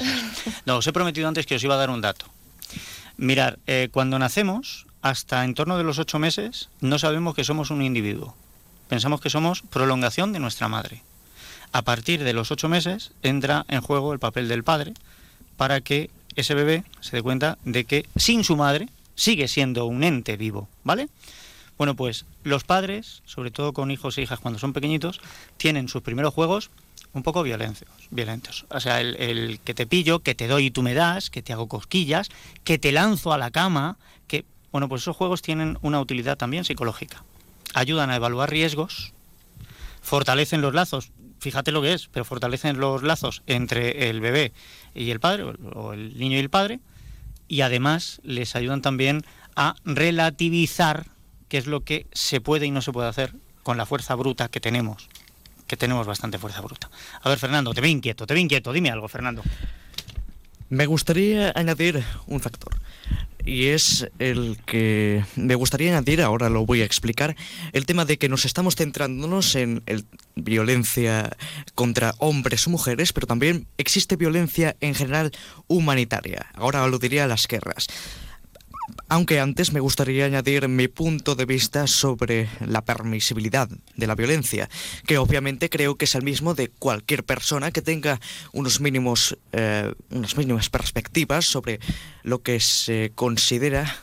No, 0.65 0.77
os 0.77 0.87
he 0.87 0.93
prometido 0.93 1.27
antes 1.27 1.45
que 1.45 1.55
os 1.55 1.63
iba 1.63 1.75
a 1.75 1.77
dar 1.77 1.89
un 1.89 2.01
dato. 2.01 2.25
Mirar, 3.17 3.59
eh, 3.67 3.89
cuando 3.91 4.19
nacemos, 4.19 4.85
hasta 5.01 5.43
en 5.43 5.53
torno 5.53 5.77
de 5.77 5.83
los 5.83 5.99
ocho 5.99 6.19
meses, 6.19 6.69
no 6.81 6.99
sabemos 6.99 7.35
que 7.35 7.43
somos 7.43 7.71
un 7.71 7.81
individuo. 7.81 8.35
Pensamos 8.87 9.21
que 9.21 9.29
somos 9.29 9.61
prolongación 9.61 10.33
de 10.33 10.39
nuestra 10.39 10.67
madre. 10.67 11.03
A 11.71 11.83
partir 11.83 12.23
de 12.23 12.33
los 12.33 12.51
ocho 12.51 12.69
meses 12.69 13.11
entra 13.21 13.65
en 13.67 13.81
juego 13.81 14.13
el 14.13 14.19
papel 14.19 14.47
del 14.47 14.63
padre 14.63 14.93
para 15.57 15.81
que 15.81 16.09
ese 16.35 16.55
bebé 16.55 16.83
se 17.01 17.15
dé 17.15 17.21
cuenta 17.21 17.57
de 17.63 17.85
que 17.85 18.07
sin 18.15 18.43
su 18.43 18.55
madre 18.55 18.89
sigue 19.15 19.47
siendo 19.47 19.85
un 19.85 20.03
ente 20.03 20.37
vivo, 20.37 20.67
¿vale? 20.83 21.09
Bueno, 21.77 21.95
pues 21.95 22.25
los 22.43 22.63
padres, 22.63 23.21
sobre 23.25 23.51
todo 23.51 23.73
con 23.73 23.91
hijos 23.91 24.17
e 24.17 24.21
hijas 24.21 24.39
cuando 24.39 24.59
son 24.59 24.73
pequeñitos, 24.73 25.21
tienen 25.57 25.87
sus 25.87 26.01
primeros 26.01 26.33
juegos 26.33 26.71
un 27.13 27.23
poco 27.23 27.41
violentos, 27.43 27.87
violentos. 28.11 28.65
O 28.69 28.79
sea, 28.79 29.01
el, 29.01 29.15
el 29.17 29.59
que 29.61 29.73
te 29.73 29.87
pillo, 29.87 30.19
que 30.19 30.35
te 30.35 30.47
doy 30.47 30.67
y 30.67 30.71
tú 30.71 30.81
me 30.83 30.93
das, 30.93 31.29
que 31.29 31.41
te 31.41 31.53
hago 31.53 31.67
cosquillas, 31.67 32.29
que 32.63 32.77
te 32.77 32.91
lanzo 32.91 33.33
a 33.33 33.37
la 33.37 33.51
cama, 33.51 33.97
que... 34.27 34.45
Bueno, 34.71 34.87
pues 34.87 35.01
esos 35.01 35.15
juegos 35.17 35.41
tienen 35.41 35.77
una 35.81 35.99
utilidad 35.99 36.37
también 36.37 36.63
psicológica. 36.65 37.23
Ayudan 37.73 38.11
a 38.11 38.15
evaluar 38.15 38.49
riesgos, 38.51 39.13
fortalecen 40.01 40.61
los 40.61 40.73
lazos, 40.73 41.11
fíjate 41.39 41.71
lo 41.71 41.81
que 41.81 41.93
es, 41.93 42.07
pero 42.07 42.25
fortalecen 42.25 42.79
los 42.79 43.03
lazos 43.03 43.41
entre 43.47 44.09
el 44.09 44.21
bebé 44.21 44.53
y 44.93 45.09
el 45.11 45.19
padre, 45.19 45.43
o 45.43 45.49
el- 45.51 45.57
o 45.73 45.93
el 45.93 46.17
niño 46.17 46.37
y 46.37 46.39
el 46.39 46.49
padre, 46.49 46.79
y 47.47 47.61
además 47.61 48.19
les 48.23 48.55
ayudan 48.55 48.81
también 48.81 49.23
a 49.55 49.75
relativizar 49.85 51.07
qué 51.47 51.57
es 51.57 51.65
lo 51.65 51.81
que 51.81 52.05
se 52.11 52.41
puede 52.41 52.67
y 52.67 52.71
no 52.71 52.81
se 52.81 52.91
puede 52.91 53.09
hacer 53.09 53.33
con 53.63 53.77
la 53.77 53.85
fuerza 53.85 54.15
bruta 54.15 54.49
que 54.49 54.59
tenemos, 54.59 55.09
que 55.69 55.77
tenemos 55.77 56.05
bastante 56.05 56.37
fuerza 56.37 56.59
bruta. 56.59 56.89
A 57.21 57.29
ver, 57.29 57.39
Fernando, 57.39 57.73
te 57.73 57.79
veo 57.79 57.89
inquieto, 57.91 58.27
te 58.27 58.33
veo 58.33 58.43
inquieto, 58.43 58.73
dime 58.73 58.89
algo, 58.89 59.07
Fernando. 59.07 59.41
Me 60.67 60.85
gustaría 60.85 61.53
añadir 61.55 62.03
un 62.27 62.41
factor. 62.41 62.75
Y 63.45 63.67
es 63.67 64.07
el 64.19 64.59
que 64.65 65.23
me 65.35 65.55
gustaría 65.55 65.91
añadir, 65.91 66.21
ahora 66.21 66.49
lo 66.49 66.65
voy 66.65 66.81
a 66.81 66.85
explicar, 66.85 67.35
el 67.71 67.85
tema 67.85 68.05
de 68.05 68.17
que 68.17 68.29
nos 68.29 68.45
estamos 68.45 68.75
centrándonos 68.75 69.55
en 69.55 69.81
el- 69.85 70.05
violencia 70.35 71.35
contra 71.73 72.13
hombres 72.19 72.67
o 72.67 72.69
mujeres, 72.69 73.13
pero 73.13 73.27
también 73.27 73.65
existe 73.77 74.17
violencia 74.17 74.75
en 74.81 74.93
general 74.93 75.31
humanitaria. 75.67 76.47
Ahora 76.53 76.83
aludiría 76.83 77.23
a 77.23 77.27
las 77.27 77.47
guerras. 77.47 77.87
Aunque 79.07 79.39
antes 79.39 79.73
me 79.73 79.79
gustaría 79.79 80.25
añadir 80.25 80.67
mi 80.67 80.87
punto 80.87 81.35
de 81.35 81.45
vista 81.45 81.87
sobre 81.87 82.49
la 82.65 82.83
permisibilidad 82.83 83.69
de 83.95 84.07
la 84.07 84.15
violencia, 84.15 84.69
que 85.05 85.17
obviamente 85.17 85.69
creo 85.69 85.95
que 85.95 86.05
es 86.05 86.15
el 86.15 86.23
mismo 86.23 86.53
de 86.53 86.69
cualquier 86.69 87.23
persona 87.23 87.71
que 87.71 87.81
tenga 87.81 88.19
unos 88.51 88.79
mínimos, 88.79 89.37
eh, 89.51 89.93
unas 90.11 90.37
mínimas 90.37 90.69
perspectivas 90.69 91.45
sobre 91.45 91.79
lo 92.23 92.41
que 92.41 92.59
se 92.59 93.11
considera 93.15 93.95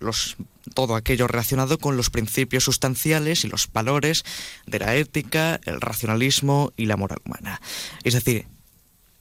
los, 0.00 0.36
todo 0.74 0.96
aquello 0.96 1.26
relacionado 1.28 1.78
con 1.78 1.96
los 1.96 2.10
principios 2.10 2.64
sustanciales 2.64 3.44
y 3.44 3.48
los 3.48 3.70
valores 3.72 4.24
de 4.66 4.78
la 4.78 4.94
ética, 4.96 5.60
el 5.64 5.80
racionalismo 5.80 6.72
y 6.76 6.86
la 6.86 6.96
moral 6.96 7.20
humana. 7.24 7.60
Es 8.04 8.14
decir, 8.14 8.46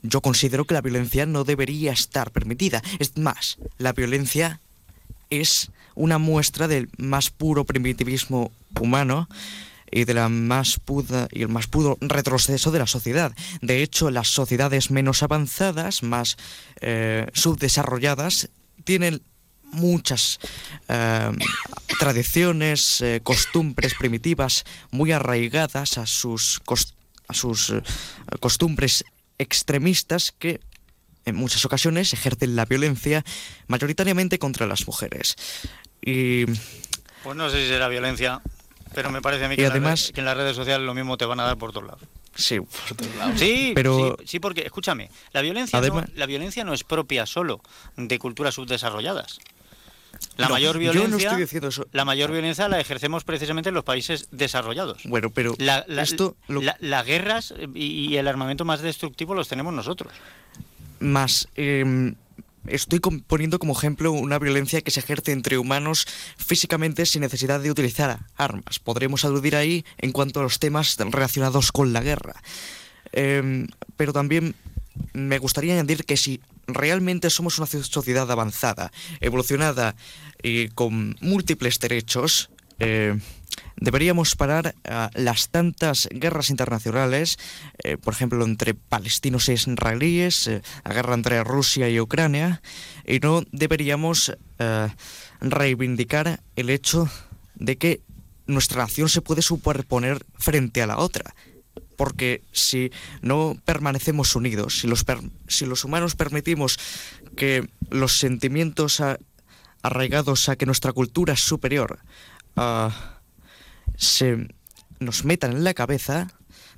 yo 0.01 0.21
considero 0.21 0.65
que 0.65 0.73
la 0.73 0.81
violencia 0.81 1.25
no 1.25 1.43
debería 1.43 1.91
estar 1.91 2.31
permitida. 2.31 2.81
Es 2.99 3.17
más, 3.17 3.59
la 3.77 3.93
violencia 3.93 4.59
es 5.31 5.71
una 5.95 6.19
muestra 6.19 6.67
del 6.67 6.89
más 6.97 7.31
puro 7.31 7.65
primitivismo 7.65 8.51
humano 8.79 9.27
y 9.91 10.05
de 10.05 10.13
la 10.13 10.29
más 10.29 10.79
puda 10.79 11.27
y 11.31 11.41
el 11.41 11.49
más 11.49 11.67
puro 11.67 11.97
retroceso 11.99 12.71
de 12.71 12.79
la 12.79 12.87
sociedad. 12.87 13.33
De 13.61 13.83
hecho, 13.83 14.09
las 14.09 14.29
sociedades 14.29 14.89
menos 14.89 15.21
avanzadas, 15.21 16.03
más 16.03 16.37
eh, 16.79 17.27
subdesarrolladas, 17.33 18.49
tienen 18.85 19.21
muchas 19.63 20.39
eh, 20.87 21.31
tradiciones, 21.99 23.01
eh, 23.01 23.19
costumbres 23.21 23.93
primitivas 23.95 24.63
muy 24.91 25.11
arraigadas 25.11 25.97
a 25.97 26.05
sus, 26.05 26.61
a 27.27 27.33
sus 27.33 27.73
costumbres 28.39 29.03
extremistas 29.37 30.33
que 30.37 30.61
en 31.25 31.35
muchas 31.35 31.63
ocasiones 31.65 32.13
ejercen 32.13 32.55
la 32.55 32.65
violencia 32.65 33.23
mayoritariamente 33.67 34.39
contra 34.39 34.65
las 34.67 34.87
mujeres. 34.87 35.35
Y 36.01 36.45
Pues 37.23 37.35
no 37.35 37.49
sé 37.49 37.61
si 37.63 37.67
será 37.67 37.87
violencia, 37.87 38.41
pero 38.93 39.11
me 39.11 39.21
parece 39.21 39.45
a 39.45 39.49
mí 39.49 39.55
que, 39.55 39.65
además- 39.65 40.07
re- 40.07 40.13
que 40.13 40.19
en 40.21 40.25
las 40.25 40.37
redes 40.37 40.55
sociales 40.55 40.85
lo 40.85 40.93
mismo 40.93 41.17
te 41.17 41.25
van 41.25 41.39
a 41.39 41.43
dar 41.43 41.57
por 41.57 41.71
todos 41.71 41.87
lados. 41.87 42.03
sí, 42.33 42.59
por 42.59 42.93
otro 42.93 43.07
lado. 43.17 43.37
Sí, 43.37 43.71
Pero- 43.75 44.17
sí, 44.19 44.25
sí, 44.27 44.39
porque 44.39 44.61
escúchame, 44.61 45.11
la 45.33 45.41
violencia, 45.41 45.77
Además- 45.79 46.07
no, 46.09 46.15
la 46.17 46.25
violencia 46.25 46.63
no 46.63 46.73
es 46.73 46.83
propia 46.83 47.25
solo 47.25 47.61
de 47.97 48.17
culturas 48.19 48.55
subdesarrolladas. 48.55 49.39
La 50.37 50.47
No, 50.47 50.53
mayor 50.55 50.77
yo 50.79 50.87
no 50.87 50.93
violencia, 50.93 51.29
estoy 51.29 51.41
diciendo 51.43 51.67
eso. 51.69 51.87
la 51.93 52.03
mayor 52.05 52.31
violencia 52.31 52.67
la 52.67 52.79
ejercemos 52.79 53.23
precisamente 53.23 53.69
en 53.69 53.75
los 53.75 53.83
países 53.83 54.27
desarrollados. 54.31 55.03
Bueno, 55.05 55.29
pero 55.29 55.55
La- 55.57 55.83
la- 55.87 56.01
esto 56.03 56.35
lo- 56.47 56.61
la- 56.61 56.77
las 56.79 57.05
guerras 57.05 57.53
y, 57.75 57.85
y 58.09 58.17
el 58.17 58.27
armamento 58.27 58.65
más 58.65 58.81
destructivo 58.81 59.33
los 59.35 59.47
tenemos 59.47 59.73
nosotros. 59.73 60.11
Más 61.01 61.49
eh, 61.55 62.13
estoy 62.67 62.99
poniendo 62.99 63.59
como 63.59 63.73
ejemplo 63.73 64.11
una 64.11 64.39
violencia 64.39 64.81
que 64.81 64.91
se 64.91 64.99
ejerce 64.99 65.31
entre 65.31 65.57
humanos 65.57 66.07
físicamente 66.37 67.05
sin 67.05 67.21
necesidad 67.21 67.59
de 67.59 67.71
utilizar 67.71 68.19
armas. 68.37 68.79
Podremos 68.79 69.25
aludir 69.25 69.55
ahí 69.55 69.85
en 69.97 70.11
cuanto 70.11 70.39
a 70.39 70.43
los 70.43 70.59
temas 70.59 70.97
relacionados 70.97 71.71
con 71.71 71.93
la 71.93 72.01
guerra. 72.01 72.41
Eh, 73.13 73.67
pero 73.97 74.13
también 74.13 74.55
me 75.13 75.39
gustaría 75.39 75.73
añadir 75.73 76.05
que 76.05 76.17
si 76.17 76.41
realmente 76.67 77.29
somos 77.29 77.57
una 77.57 77.67
sociedad 77.67 78.29
avanzada, 78.29 78.91
evolucionada 79.19 79.95
y 80.41 80.69
con 80.69 81.17
múltiples 81.21 81.79
derechos, 81.79 82.50
eh, 82.81 83.15
deberíamos 83.81 84.35
parar 84.35 84.75
ah, 84.85 85.09
las 85.13 85.49
tantas 85.49 86.07
guerras 86.11 86.49
internacionales, 86.49 87.37
eh, 87.83 87.97
por 87.97 88.13
ejemplo, 88.13 88.45
entre 88.45 88.73
palestinos 88.73 89.49
e 89.49 89.53
israelíes, 89.53 90.47
eh, 90.47 90.61
la 90.85 90.93
guerra 90.93 91.15
entre 91.15 91.43
Rusia 91.43 91.89
y 91.89 91.99
Ucrania, 91.99 92.61
y 93.05 93.19
no 93.19 93.43
deberíamos 93.51 94.37
eh, 94.59 94.87
reivindicar 95.41 96.41
el 96.55 96.69
hecho 96.69 97.09
de 97.55 97.77
que 97.77 98.01
nuestra 98.47 98.83
nación 98.83 99.09
se 99.09 99.21
puede 99.21 99.41
superponer 99.41 100.25
frente 100.37 100.81
a 100.81 100.87
la 100.87 100.97
otra. 100.97 101.35
Porque 101.97 102.41
si 102.51 102.91
no 103.21 103.57
permanecemos 103.63 104.35
unidos, 104.35 104.79
si 104.79 104.87
los, 105.67 105.85
humanos 105.85 106.15
permitimos 106.15 106.79
que 107.37 107.69
los 107.91 108.17
sentimientos 108.17 109.03
arraigados 109.83 110.49
a 110.49 110.55
que 110.55 110.65
nuestra 110.65 110.93
cultura 110.93 111.33
es 111.33 111.41
superior 111.41 111.99
ah, 112.55 113.19
se 113.97 114.47
nos 114.99 115.25
metan 115.25 115.51
en 115.51 115.63
la 115.63 115.73
cabeza, 115.73 116.27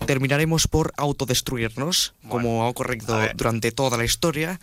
terminaremos 0.05 0.67
por 0.67 0.93
autodestruirnos, 0.97 2.13
como 2.27 2.63
ha 2.63 2.67
ocurrido 2.67 3.17
durante 3.35 3.71
toda 3.71 3.97
la 3.97 4.05
historia. 4.05 4.59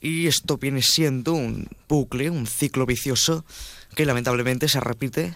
Y 0.00 0.26
esto 0.26 0.58
viene 0.58 0.82
siendo 0.82 1.32
un 1.32 1.68
bucle, 1.88 2.28
un 2.28 2.46
ciclo 2.46 2.86
vicioso 2.86 3.44
que 3.94 4.04
lamentablemente 4.04 4.68
se 4.68 4.80
repite 4.80 5.34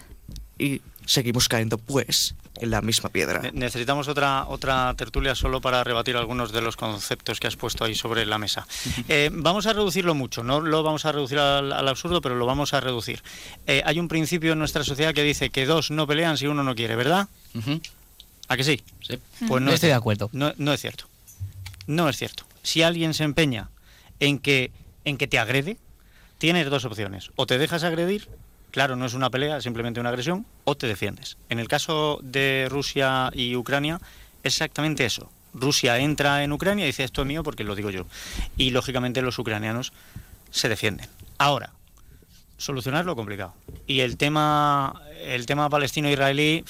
y 0.59 0.81
seguimos 1.05 1.47
cayendo 1.47 1.77
pues 1.77 2.35
en 2.61 2.69
la 2.71 2.81
misma 2.81 3.09
piedra. 3.09 3.39
Ne- 3.41 3.51
Necesitamos 3.53 4.07
otra, 4.07 4.45
otra 4.47 4.93
tertulia 4.95 5.35
solo 5.35 5.61
para 5.61 5.83
rebatir 5.83 6.15
algunos 6.17 6.51
de 6.51 6.61
los 6.61 6.75
conceptos 6.75 7.39
que 7.39 7.47
has 7.47 7.55
puesto 7.55 7.83
ahí 7.83 7.95
sobre 7.95 8.25
la 8.25 8.37
mesa. 8.37 8.67
Eh, 9.07 9.29
vamos 9.31 9.65
a 9.67 9.73
reducirlo 9.73 10.15
mucho, 10.15 10.43
no 10.43 10.59
lo 10.61 10.83
vamos 10.83 11.05
a 11.05 11.11
reducir 11.11 11.39
al, 11.39 11.71
al 11.71 11.87
absurdo, 11.87 12.21
pero 12.21 12.35
lo 12.35 12.45
vamos 12.45 12.73
a 12.73 12.79
reducir. 12.79 13.21
Eh, 13.67 13.81
hay 13.85 13.99
un 13.99 14.07
principio 14.07 14.53
en 14.53 14.59
nuestra 14.59 14.83
sociedad 14.83 15.13
que 15.13 15.23
dice 15.23 15.49
que 15.49 15.65
dos 15.65 15.91
no 15.91 16.07
pelean 16.07 16.37
si 16.37 16.47
uno 16.47 16.63
no 16.63 16.75
quiere, 16.75 16.95
¿verdad? 16.95 17.27
¿A 18.47 18.55
que 18.57 18.63
sí? 18.63 18.81
Sí. 19.01 19.19
Pues 19.47 19.61
no 19.61 19.71
Estoy 19.71 19.89
es 19.89 19.91
de 19.91 19.97
acuerdo. 19.97 20.29
No, 20.33 20.53
no 20.57 20.73
es 20.73 20.79
cierto. 20.81 21.05
No 21.85 22.07
es 22.09 22.17
cierto. 22.17 22.43
Si 22.63 22.81
alguien 22.81 23.13
se 23.13 23.23
empeña 23.23 23.69
en 24.19 24.39
que, 24.39 24.71
en 25.05 25.17
que 25.17 25.27
te 25.27 25.37
agrede, 25.39 25.77
tienes 26.37 26.69
dos 26.69 26.85
opciones. 26.85 27.31
O 27.35 27.45
te 27.45 27.57
dejas 27.57 27.83
agredir, 27.83 28.27
claro, 28.71 28.95
no 28.95 29.05
es 29.05 29.13
una 29.13 29.29
pelea, 29.29 29.57
es 29.57 29.63
simplemente 29.63 29.99
una 29.99 30.09
agresión, 30.09 30.45
o 30.63 30.75
te 30.75 30.87
defiendes. 30.87 31.37
En 31.49 31.59
el 31.59 31.67
caso 31.67 32.19
de 32.21 32.67
Rusia 32.69 33.29
y 33.33 33.55
Ucrania, 33.55 33.99
exactamente 34.43 35.05
eso. 35.05 35.29
Rusia 35.53 35.97
entra 35.97 36.43
en 36.43 36.51
Ucrania 36.51 36.85
y 36.85 36.87
dice 36.87 37.03
esto 37.03 37.21
es 37.21 37.27
mío 37.27 37.43
porque 37.43 37.63
lo 37.63 37.75
digo 37.75 37.89
yo. 37.89 38.05
Y 38.57 38.71
lógicamente 38.71 39.21
los 39.21 39.39
ucranianos 39.39 39.93
se 40.51 40.69
defienden. 40.69 41.07
Ahora, 41.37 41.73
solucionar 42.57 43.05
lo 43.05 43.15
complicado. 43.15 43.53
Y 43.85 44.01
el 44.01 44.17
tema, 44.17 45.01
el 45.23 45.45
tema 45.45 45.69
palestino-israelí, 45.69 46.63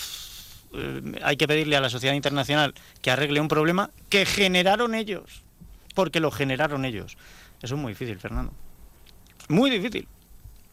eh, 0.73 1.01
hay 1.23 1.37
que 1.37 1.47
pedirle 1.47 1.75
a 1.75 1.81
la 1.81 1.89
sociedad 1.89 2.13
internacional 2.13 2.73
que 3.01 3.11
arregle 3.11 3.41
un 3.41 3.47
problema 3.47 3.89
que 4.09 4.25
generaron 4.25 4.95
ellos, 4.95 5.43
porque 5.95 6.19
lo 6.19 6.31
generaron 6.31 6.85
ellos. 6.85 7.17
Eso 7.61 7.75
es 7.75 7.81
muy 7.81 7.93
difícil, 7.93 8.19
Fernando. 8.19 8.53
Muy 9.49 9.69
difícil. 9.69 10.07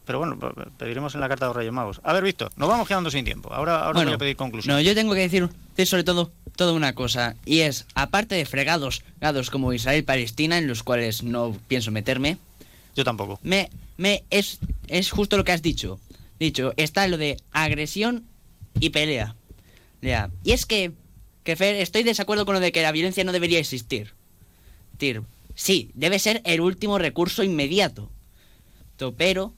Pero 0.05 0.19
bueno, 0.19 0.37
pe- 0.39 0.49
pe- 0.53 0.69
pediremos 0.77 1.15
en 1.15 1.21
la 1.21 1.27
carta 1.27 1.45
de 1.45 1.49
los 1.49 1.55
Reyes 1.57 1.73
Magos. 1.73 1.99
A 2.03 2.13
ver, 2.13 2.23
Víctor, 2.23 2.51
nos 2.57 2.69
vamos 2.69 2.87
quedando 2.87 3.09
sin 3.11 3.25
tiempo. 3.25 3.51
Ahora, 3.53 3.79
ahora 3.79 3.93
Bueno, 3.93 4.11
voy 4.11 4.15
a 4.15 4.19
pedir 4.19 4.35
conclusión. 4.35 4.75
No, 4.75 4.81
yo 4.81 4.93
tengo 4.95 5.13
que 5.13 5.21
decir, 5.21 5.49
sobre 5.85 6.03
todo 6.03 6.31
toda 6.55 6.73
una 6.73 6.93
cosa, 6.93 7.35
y 7.45 7.61
es, 7.61 7.85
aparte 7.95 8.35
de 8.35 8.45
fregados 8.45 9.03
gados 9.19 9.49
como 9.49 9.73
Israel-Palestina, 9.73 10.57
en 10.57 10.67
los 10.67 10.83
cuales 10.83 11.23
no 11.23 11.57
pienso 11.67 11.91
meterme, 11.91 12.37
Yo 12.95 13.03
tampoco. 13.03 13.39
me, 13.43 13.69
me 13.97 14.23
es, 14.29 14.59
es 14.87 15.11
justo 15.11 15.37
lo 15.37 15.43
que 15.43 15.51
has 15.51 15.61
dicho. 15.61 15.99
Dicho, 16.39 16.73
está 16.77 17.07
lo 17.07 17.17
de 17.17 17.37
agresión 17.51 18.25
y 18.79 18.89
pelea. 18.91 19.35
Ya. 20.01 20.29
Y 20.43 20.51
es 20.51 20.65
que, 20.65 20.91
que 21.43 21.55
Fer, 21.55 21.75
estoy 21.77 22.03
de 22.03 22.09
desacuerdo 22.11 22.45
con 22.45 22.53
lo 22.53 22.59
de 22.59 22.71
que 22.71 22.81
la 22.83 22.91
violencia 22.91 23.23
no 23.23 23.31
debería 23.31 23.57
existir. 23.59 24.13
Decir, 24.93 25.23
sí, 25.55 25.89
debe 25.93 26.19
ser 26.19 26.41
el 26.45 26.61
último 26.61 26.97
recurso 26.99 27.41
inmediato. 27.43 28.09
To- 28.97 29.13
Pero, 29.13 29.53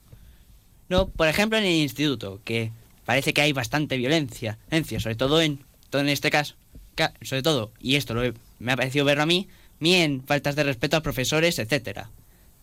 no, 0.88 1.08
por 1.08 1.28
ejemplo 1.28 1.58
en 1.58 1.64
el 1.64 1.74
instituto, 1.76 2.40
que 2.44 2.70
parece 3.04 3.32
que 3.32 3.40
hay 3.42 3.52
bastante 3.52 3.96
violencia, 3.96 4.58
violencia, 4.70 5.00
sobre 5.00 5.16
todo 5.16 5.40
en, 5.40 5.60
todo 5.90 6.02
en 6.02 6.08
este 6.08 6.30
caso, 6.30 6.54
ca- 6.94 7.14
sobre 7.22 7.42
todo, 7.42 7.72
y 7.80 7.96
esto 7.96 8.14
lo 8.14 8.24
he- 8.24 8.34
me 8.58 8.72
ha 8.72 8.76
parecido 8.76 9.04
verlo 9.04 9.22
a 9.22 9.26
mí, 9.26 9.48
bien 9.80 10.22
faltas 10.26 10.56
de 10.56 10.64
respeto 10.64 10.96
a 10.96 11.02
profesores, 11.02 11.58
etcétera. 11.58 12.10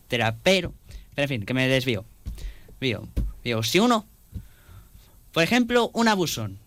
etcétera. 0.06 0.36
Pero, 0.42 0.74
pero 1.14 1.24
en 1.24 1.28
fin, 1.28 1.44
que 1.46 1.54
me 1.54 1.66
desvío. 1.68 2.04
Vío, 2.80 3.08
vío, 3.42 3.62
si 3.62 3.78
uno, 3.80 4.06
por 5.32 5.42
ejemplo, 5.42 5.90
un 5.94 6.08
abusón, 6.08 6.58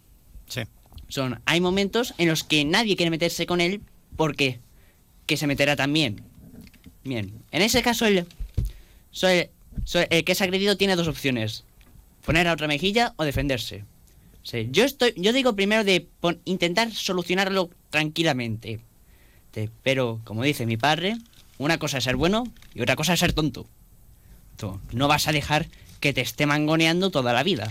Sí. 0.48 0.62
son, 1.08 1.40
hay 1.46 1.62
momentos 1.62 2.14
en 2.18 2.28
los 2.28 2.44
que 2.44 2.66
nadie 2.66 2.96
quiere 2.96 3.12
meterse 3.12 3.46
con 3.46 3.62
él 3.62 3.82
porque 4.16 4.60
que 5.28 5.38
se 5.38 5.46
meterá 5.48 5.76
también. 5.76 6.24
Bien, 7.04 7.32
en 7.52 7.62
ese 7.62 7.82
caso 7.84 8.06
el, 8.08 8.26
soy- 9.12 9.50
el 10.10 10.24
que 10.24 10.32
es 10.32 10.42
agredido 10.42 10.78
tiene 10.78 10.96
dos 10.96 11.08
opciones, 11.08 11.64
poner 12.26 12.48
a 12.48 12.54
otra 12.54 12.68
mejilla 12.68 13.14
o 13.18 13.24
defenderse. 13.24 13.86
Sí, 14.44 14.68
yo 14.72 14.84
estoy, 14.86 15.14
yo 15.18 15.34
digo 15.34 15.56
primero 15.56 15.84
de 15.84 16.08
intentar 16.46 16.92
solucionarlo 16.94 17.70
tranquilamente. 17.90 18.80
Te- 19.52 19.70
pero, 19.84 20.22
como 20.24 20.44
dice 20.44 20.66
mi 20.66 20.78
padre, 20.78 21.18
una 21.58 21.78
cosa 21.78 21.98
es 21.98 22.04
ser 22.06 22.16
bueno 22.16 22.46
y 22.74 22.82
otra 22.82 22.96
cosa 22.96 23.14
es 23.14 23.20
ser 23.20 23.34
tonto. 23.34 23.68
Tú 24.58 24.80
no 24.94 25.08
vas 25.08 25.28
a 25.28 25.32
dejar 25.32 25.68
que 26.00 26.14
te 26.14 26.22
esté 26.22 26.46
mangoneando 26.46 27.12
toda 27.12 27.34
la 27.34 27.44
vida. 27.44 27.70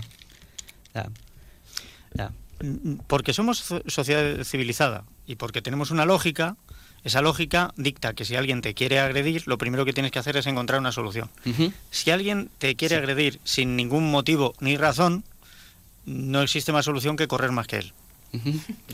Porque 3.07 3.33
somos 3.33 3.59
so- 3.59 3.81
sociedad 3.87 4.43
civilizada 4.43 5.05
y 5.25 5.35
porque 5.35 5.61
tenemos 5.61 5.91
una 5.91 6.05
lógica, 6.05 6.57
esa 7.03 7.21
lógica 7.21 7.73
dicta 7.77 8.13
que 8.13 8.25
si 8.25 8.35
alguien 8.35 8.61
te 8.61 8.73
quiere 8.73 8.99
agredir, 8.99 9.43
lo 9.47 9.57
primero 9.57 9.85
que 9.85 9.93
tienes 9.93 10.11
que 10.11 10.19
hacer 10.19 10.37
es 10.37 10.47
encontrar 10.47 10.79
una 10.79 10.91
solución. 10.91 11.29
Si 11.91 12.11
alguien 12.11 12.49
te 12.57 12.75
quiere 12.75 12.95
agredir 12.95 13.39
sin 13.43 13.75
ningún 13.75 14.11
motivo 14.11 14.53
ni 14.59 14.77
razón, 14.77 15.23
no 16.05 16.41
existe 16.41 16.71
más 16.71 16.85
solución 16.85 17.15
que 17.15 17.27
correr 17.27 17.51
más 17.51 17.67
que 17.67 17.77
él. 17.77 17.93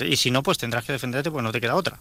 Y 0.02 0.15
si 0.18 0.32
no, 0.32 0.44
pues 0.44 0.58
tendrás 0.58 0.86
que 0.86 0.94
defenderte, 0.94 1.32
pues 1.32 1.44
no 1.44 1.52
te 1.52 1.60
queda 1.60 1.76
otra. 1.76 2.00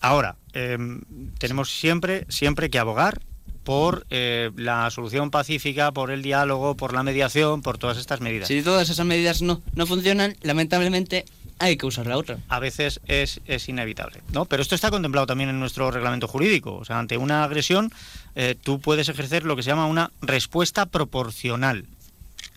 Ahora, 0.00 0.36
em, 0.52 1.00
tenemos 1.38 1.70
siempre, 1.70 2.26
siempre 2.28 2.70
que 2.70 2.78
abogar 2.78 3.20
por 3.64 4.06
eh, 4.10 4.50
la 4.56 4.90
solución 4.90 5.30
pacífica, 5.30 5.92
por 5.92 6.10
el 6.10 6.22
diálogo, 6.22 6.76
por 6.76 6.92
la 6.94 7.02
mediación, 7.02 7.62
por 7.62 7.78
todas 7.78 7.98
estas 7.98 8.20
medidas. 8.20 8.48
Si 8.48 8.62
todas 8.62 8.88
esas 8.88 9.06
medidas 9.06 9.42
no, 9.42 9.62
no 9.74 9.86
funcionan, 9.86 10.36
lamentablemente 10.42 11.24
hay 11.60 11.76
que 11.76 11.86
usar 11.86 12.06
la 12.06 12.16
otra. 12.16 12.38
a 12.48 12.58
veces 12.58 13.00
es, 13.06 13.40
es 13.44 13.68
inevitable, 13.68 14.22
¿no? 14.32 14.46
Pero 14.46 14.62
esto 14.62 14.74
está 14.74 14.90
contemplado 14.90 15.26
también 15.26 15.50
en 15.50 15.60
nuestro 15.60 15.90
reglamento 15.90 16.26
jurídico. 16.26 16.74
O 16.74 16.84
sea, 16.86 16.98
ante 16.98 17.18
una 17.18 17.44
agresión, 17.44 17.92
eh, 18.34 18.56
tú 18.60 18.80
puedes 18.80 19.08
ejercer 19.10 19.44
lo 19.44 19.56
que 19.56 19.62
se 19.62 19.68
llama 19.68 19.86
una 19.86 20.10
respuesta 20.22 20.86
proporcional, 20.86 21.84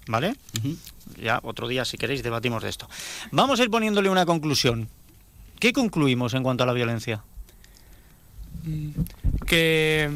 ¿vale? 0.07 0.35
Ya 1.21 1.41
otro 1.43 1.67
día, 1.67 1.83
si 1.83 1.97
queréis, 1.97 2.23
debatimos 2.23 2.63
de 2.63 2.69
esto. 2.69 2.89
Vamos 3.31 3.59
a 3.59 3.63
ir 3.63 3.69
poniéndole 3.69 4.09
una 4.09 4.25
conclusión. 4.25 4.87
¿Qué 5.59 5.73
concluimos 5.73 6.33
en 6.33 6.43
cuanto 6.43 6.63
a 6.63 6.67
la 6.67 6.73
violencia? 6.73 7.23
que 9.45 10.11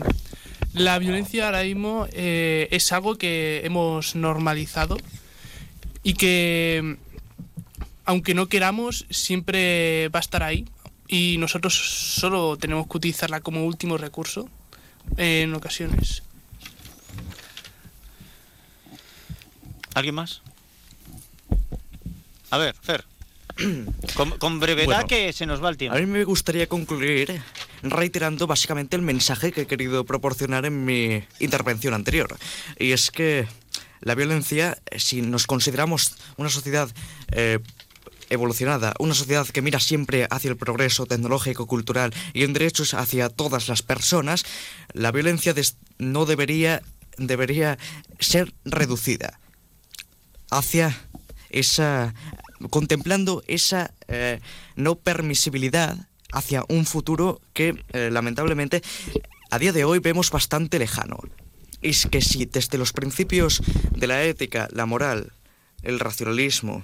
la 0.73 1.00
violencia 1.00 1.47
ahora 1.47 1.63
mismo 1.63 2.08
eh, 2.12 2.69
es 2.71 2.91
algo 2.93 3.17
que 3.17 3.62
hemos 3.65 4.15
normalizado 4.15 4.97
y 6.04 6.13
que 6.13 6.97
aunque 8.07 8.33
no 8.33 8.47
queramos 8.47 9.05
siempre 9.09 10.07
va 10.09 10.19
a 10.19 10.21
estar 10.21 10.41
ahí 10.41 10.65
y 11.07 11.35
nosotros 11.39 11.75
solo 11.75 12.57
tenemos 12.57 12.87
que 12.87 12.97
utilizarla 12.97 13.41
como 13.41 13.65
último 13.65 13.97
recurso 13.97 14.49
en 15.17 15.53
ocasiones. 15.53 16.23
¿Alguien 19.93 20.15
más? 20.15 20.41
A 22.49 22.57
ver, 22.57 22.75
Fer. 22.81 23.03
Con, 24.15 24.37
con 24.37 24.59
brevedad 24.59 24.85
Bueno, 24.85 25.07
que 25.07 25.33
se 25.33 25.45
nos 25.45 25.61
va 25.61 25.69
el 25.69 25.77
tiempo. 25.77 25.97
A 25.97 25.99
mí 25.99 26.05
me 26.05 26.23
gustaría 26.23 26.67
concluir 26.67 27.41
reiterando 27.81 28.47
básicamente 28.47 28.95
el 28.95 29.01
mensaje 29.01 29.51
que 29.51 29.61
he 29.61 29.67
querido 29.67 30.05
proporcionar 30.05 30.65
en 30.65 30.85
mi 30.85 31.23
intervención 31.39 31.93
anterior. 31.93 32.37
Y 32.79 32.91
es 32.91 33.11
que 33.11 33.47
la 34.01 34.15
violencia, 34.15 34.77
eh, 34.85 34.99
si 34.99 35.21
nos 35.21 35.47
consideramos 35.47 36.15
una 36.37 36.49
sociedad 36.49 36.89
eh, 37.31 37.59
evolucionada, 38.29 38.93
una 38.99 39.13
sociedad 39.13 39.47
que 39.47 39.61
mira 39.61 39.79
siempre 39.79 40.27
hacia 40.29 40.49
el 40.49 40.57
progreso 40.57 41.05
tecnológico, 41.05 41.67
cultural 41.67 42.13
y 42.33 42.43
en 42.43 42.53
derechos 42.53 42.93
hacia 42.93 43.29
todas 43.29 43.67
las 43.67 43.81
personas, 43.81 44.45
la 44.93 45.11
violencia 45.11 45.53
no 45.97 46.25
debería, 46.25 46.81
debería 47.17 47.77
ser 48.19 48.53
reducida 48.65 49.39
hacia 50.49 50.97
esa 51.49 52.13
contemplando 52.69 53.43
esa 53.47 53.93
eh, 54.07 54.39
no 54.75 54.95
permisibilidad 54.95 56.07
hacia 56.31 56.63
un 56.69 56.85
futuro 56.85 57.41
que 57.53 57.83
eh, 57.93 58.09
lamentablemente 58.11 58.81
a 59.51 59.59
día 59.59 59.71
de 59.71 59.85
hoy 59.85 59.99
vemos 59.99 60.31
bastante 60.31 60.79
lejano. 60.79 61.19
Es 61.81 62.07
que 62.07 62.21
si 62.21 62.45
desde 62.45 62.77
los 62.77 62.91
principios 62.91 63.61
de 63.95 64.07
la 64.07 64.23
ética, 64.23 64.67
la 64.71 64.85
moral, 64.85 65.31
el 65.83 65.99
racionalismo 65.99 66.83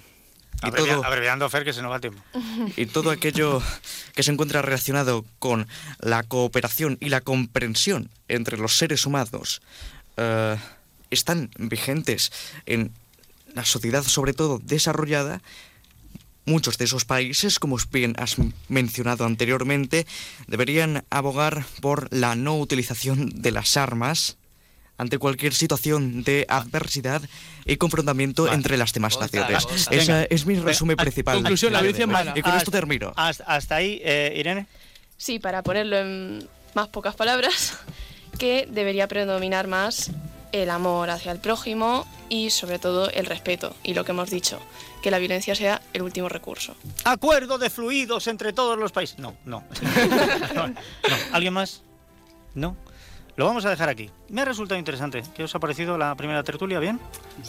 y 0.64 0.68
Abrevia- 0.68 0.96
todo, 0.96 1.06
abreviando, 1.06 1.50
Fer, 1.50 1.64
que 1.64 1.74
se 1.74 1.82
nos 1.82 1.92
va 1.92 1.96
el 1.96 2.02
tiempo. 2.02 2.22
y 2.78 2.86
todo 2.86 3.12
aquello 3.12 3.62
que 4.16 4.24
se 4.24 4.32
encuentra 4.32 4.62
relacionado 4.62 5.26
con 5.40 5.68
la 6.00 6.24
cooperación 6.24 6.98
y 7.00 7.10
la 7.10 7.22
comprensión 7.22 8.10
entre 8.28 8.58
los 8.58 8.78
seres 8.78 9.06
humanos 9.06 9.62
eh, 10.18 10.58
están 11.10 11.50
vigentes 11.58 12.32
en 12.66 12.92
la 13.54 13.66
sociedad, 13.66 14.04
sobre 14.04 14.34
todo 14.34 14.60
desarrollada, 14.64 15.42
muchos 16.46 16.78
de 16.78 16.86
esos 16.86 17.06
países, 17.06 17.60
como 17.60 17.78
bien 17.92 18.16
has 18.18 18.36
mencionado 18.68 19.26
anteriormente, 19.26 20.06
deberían 20.48 21.06
abogar 21.10 21.66
por 21.82 22.12
la 22.14 22.36
no 22.36 22.58
utilización 22.58 23.30
de 23.42 23.52
las 23.52 23.78
armas 23.78 24.38
ante 24.98 25.18
cualquier 25.18 25.54
situación 25.54 26.24
de 26.24 26.46
adversidad 26.50 27.22
y 27.66 27.78
confrontamiento 27.78 28.52
entre 28.52 28.78
las 28.78 28.94
demás 28.94 29.20
naciones. 29.20 29.66
Esa 29.90 29.90
Venga. 30.14 30.24
es 30.30 30.46
mi 30.46 30.56
resumen 30.56 30.98
principal. 30.98 31.36
conclusión, 31.38 31.74
la 31.74 31.80
de- 31.80 31.84
violencia 31.84 32.04
es 32.06 32.10
mala. 32.12 32.32
Y 32.36 32.42
con 32.42 32.52
esto 32.52 32.58
Hasta- 32.70 32.72
termino. 32.72 33.14
Hasta, 33.16 33.44
hasta 33.46 33.76
ahí, 33.76 34.00
eh, 34.04 34.34
Irene. 34.38 34.68
Sí, 35.18 35.40
para 35.40 35.64
ponerlo 35.64 35.98
en 35.98 36.48
más 36.76 36.88
pocas 36.90 37.16
palabras, 37.16 37.78
que 38.38 38.68
debería 38.70 39.08
predominar 39.08 39.68
más 39.68 40.12
el 40.52 40.70
amor 40.70 41.10
hacia 41.10 41.32
el 41.32 41.40
prójimo 41.40 42.06
y 42.30 42.50
sobre 42.52 42.78
todo 42.80 43.10
el 43.10 43.26
respeto. 43.26 43.76
Y 43.84 43.94
lo 43.96 44.06
que 44.06 44.12
hemos 44.12 44.30
dicho, 44.30 44.60
que 45.02 45.10
la 45.12 45.18
violencia 45.18 45.56
sea 45.56 45.82
el 45.94 46.02
último 46.04 46.30
recurso. 46.30 46.76
Acuerdo 47.04 47.58
de 47.58 47.70
fluidos 47.70 48.28
entre 48.28 48.54
todos 48.54 48.78
los 48.78 48.92
países. 48.92 49.18
No, 49.18 49.36
no. 49.46 49.64
no, 50.56 50.68
no. 50.68 50.76
¿Alguien 51.32 51.54
más? 51.54 51.82
No. 52.54 52.76
Lo 53.36 53.46
vamos 53.46 53.66
a 53.66 53.70
dejar 53.72 53.90
aquí. 53.90 54.10
Me 54.30 54.42
ha 54.42 54.46
resultado 54.46 54.78
interesante. 54.78 55.24
¿Qué 55.36 55.44
os 55.44 55.56
ha 55.56 55.60
parecido 55.60 55.98
la 55.98 56.14
primera 56.16 56.44
tertulia? 56.44 56.80
¿Bien? 56.80 57.00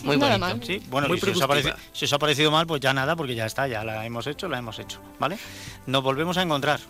Muy 0.03 0.16
Nada 0.16 0.38
bonito. 0.38 0.57
mal. 0.59 0.66
Sí. 0.66 0.83
Bueno, 0.88 1.09
Muy 1.09 1.18
y 1.18 1.20
si 1.20 1.31
os, 1.31 1.42
ha 1.42 1.47
parecido, 1.49 1.75
si 1.92 2.05
os 2.07 2.12
ha 2.12 2.18
parecido 2.18 2.51
mal, 2.51 2.66
pues 2.66 2.81
ya 2.81 2.94
nada, 2.94 3.14
porque 3.16 3.35
ya 3.35 3.44
está, 3.44 3.68
ya 3.68 3.85
la 3.85 4.07
hemos 4.07 4.27
hecho, 4.27 4.49
la 4.49 4.59
hemos 4.59 4.79
hecho. 4.79 5.01
¿Vale? 5.18 5.38
Nos 5.87 6.03
volvemos 6.03 6.38
a 6.38 6.42
encontrar. 6.42 6.81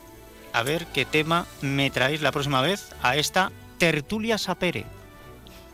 A 0.52 0.62
ver 0.62 0.86
qué 0.86 1.04
tema 1.04 1.46
me 1.60 1.90
traéis 1.90 2.22
la 2.22 2.30
próxima 2.30 2.60
vez 2.62 2.94
a 3.02 3.16
esta 3.16 3.50
tertulia 3.78 4.38
sapere. 4.38 4.86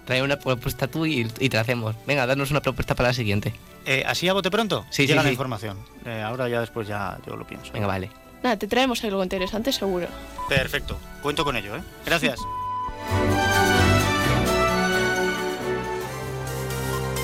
Trae 0.07 0.23
una 0.23 0.39
propuesta 0.39 0.87
tú 0.89 1.05
y, 1.05 1.21
y 1.39 1.49
te 1.51 1.57
la 1.57 1.61
hacemos. 1.61 1.95
Venga, 2.07 2.27
danos 2.27 2.51
una 2.51 2.63
propuesta 2.63 2.95
para 2.95 3.11
la 3.11 3.15
siguiente. 3.15 3.53
Eh, 3.85 4.03
¿Así 4.07 4.29
a 4.29 4.33
bote 4.33 4.51
pronto? 4.51 4.87
Sí, 4.89 5.03
sí, 5.03 5.09
Llega 5.09 5.23
la 5.23 5.29
sí. 5.29 5.33
información. 5.35 5.79
Eh, 6.07 6.23
ahora 6.23 6.49
ya 6.49 6.61
después 6.61 6.89
ya 6.89 7.19
yo 7.27 7.37
lo 7.37 7.47
pienso. 7.47 7.71
Venga, 7.73 7.87
vale. 7.87 8.11
Nada, 8.43 8.57
te 8.57 8.67
traemos 8.67 9.05
algo 9.05 9.23
interesante 9.23 9.71
seguro. 9.73 10.07
Perfecto. 10.49 10.99
Cuento 11.23 11.45
con 11.45 11.57
ello, 11.57 11.77
¿eh? 11.77 11.83
Gracias. 12.07 12.41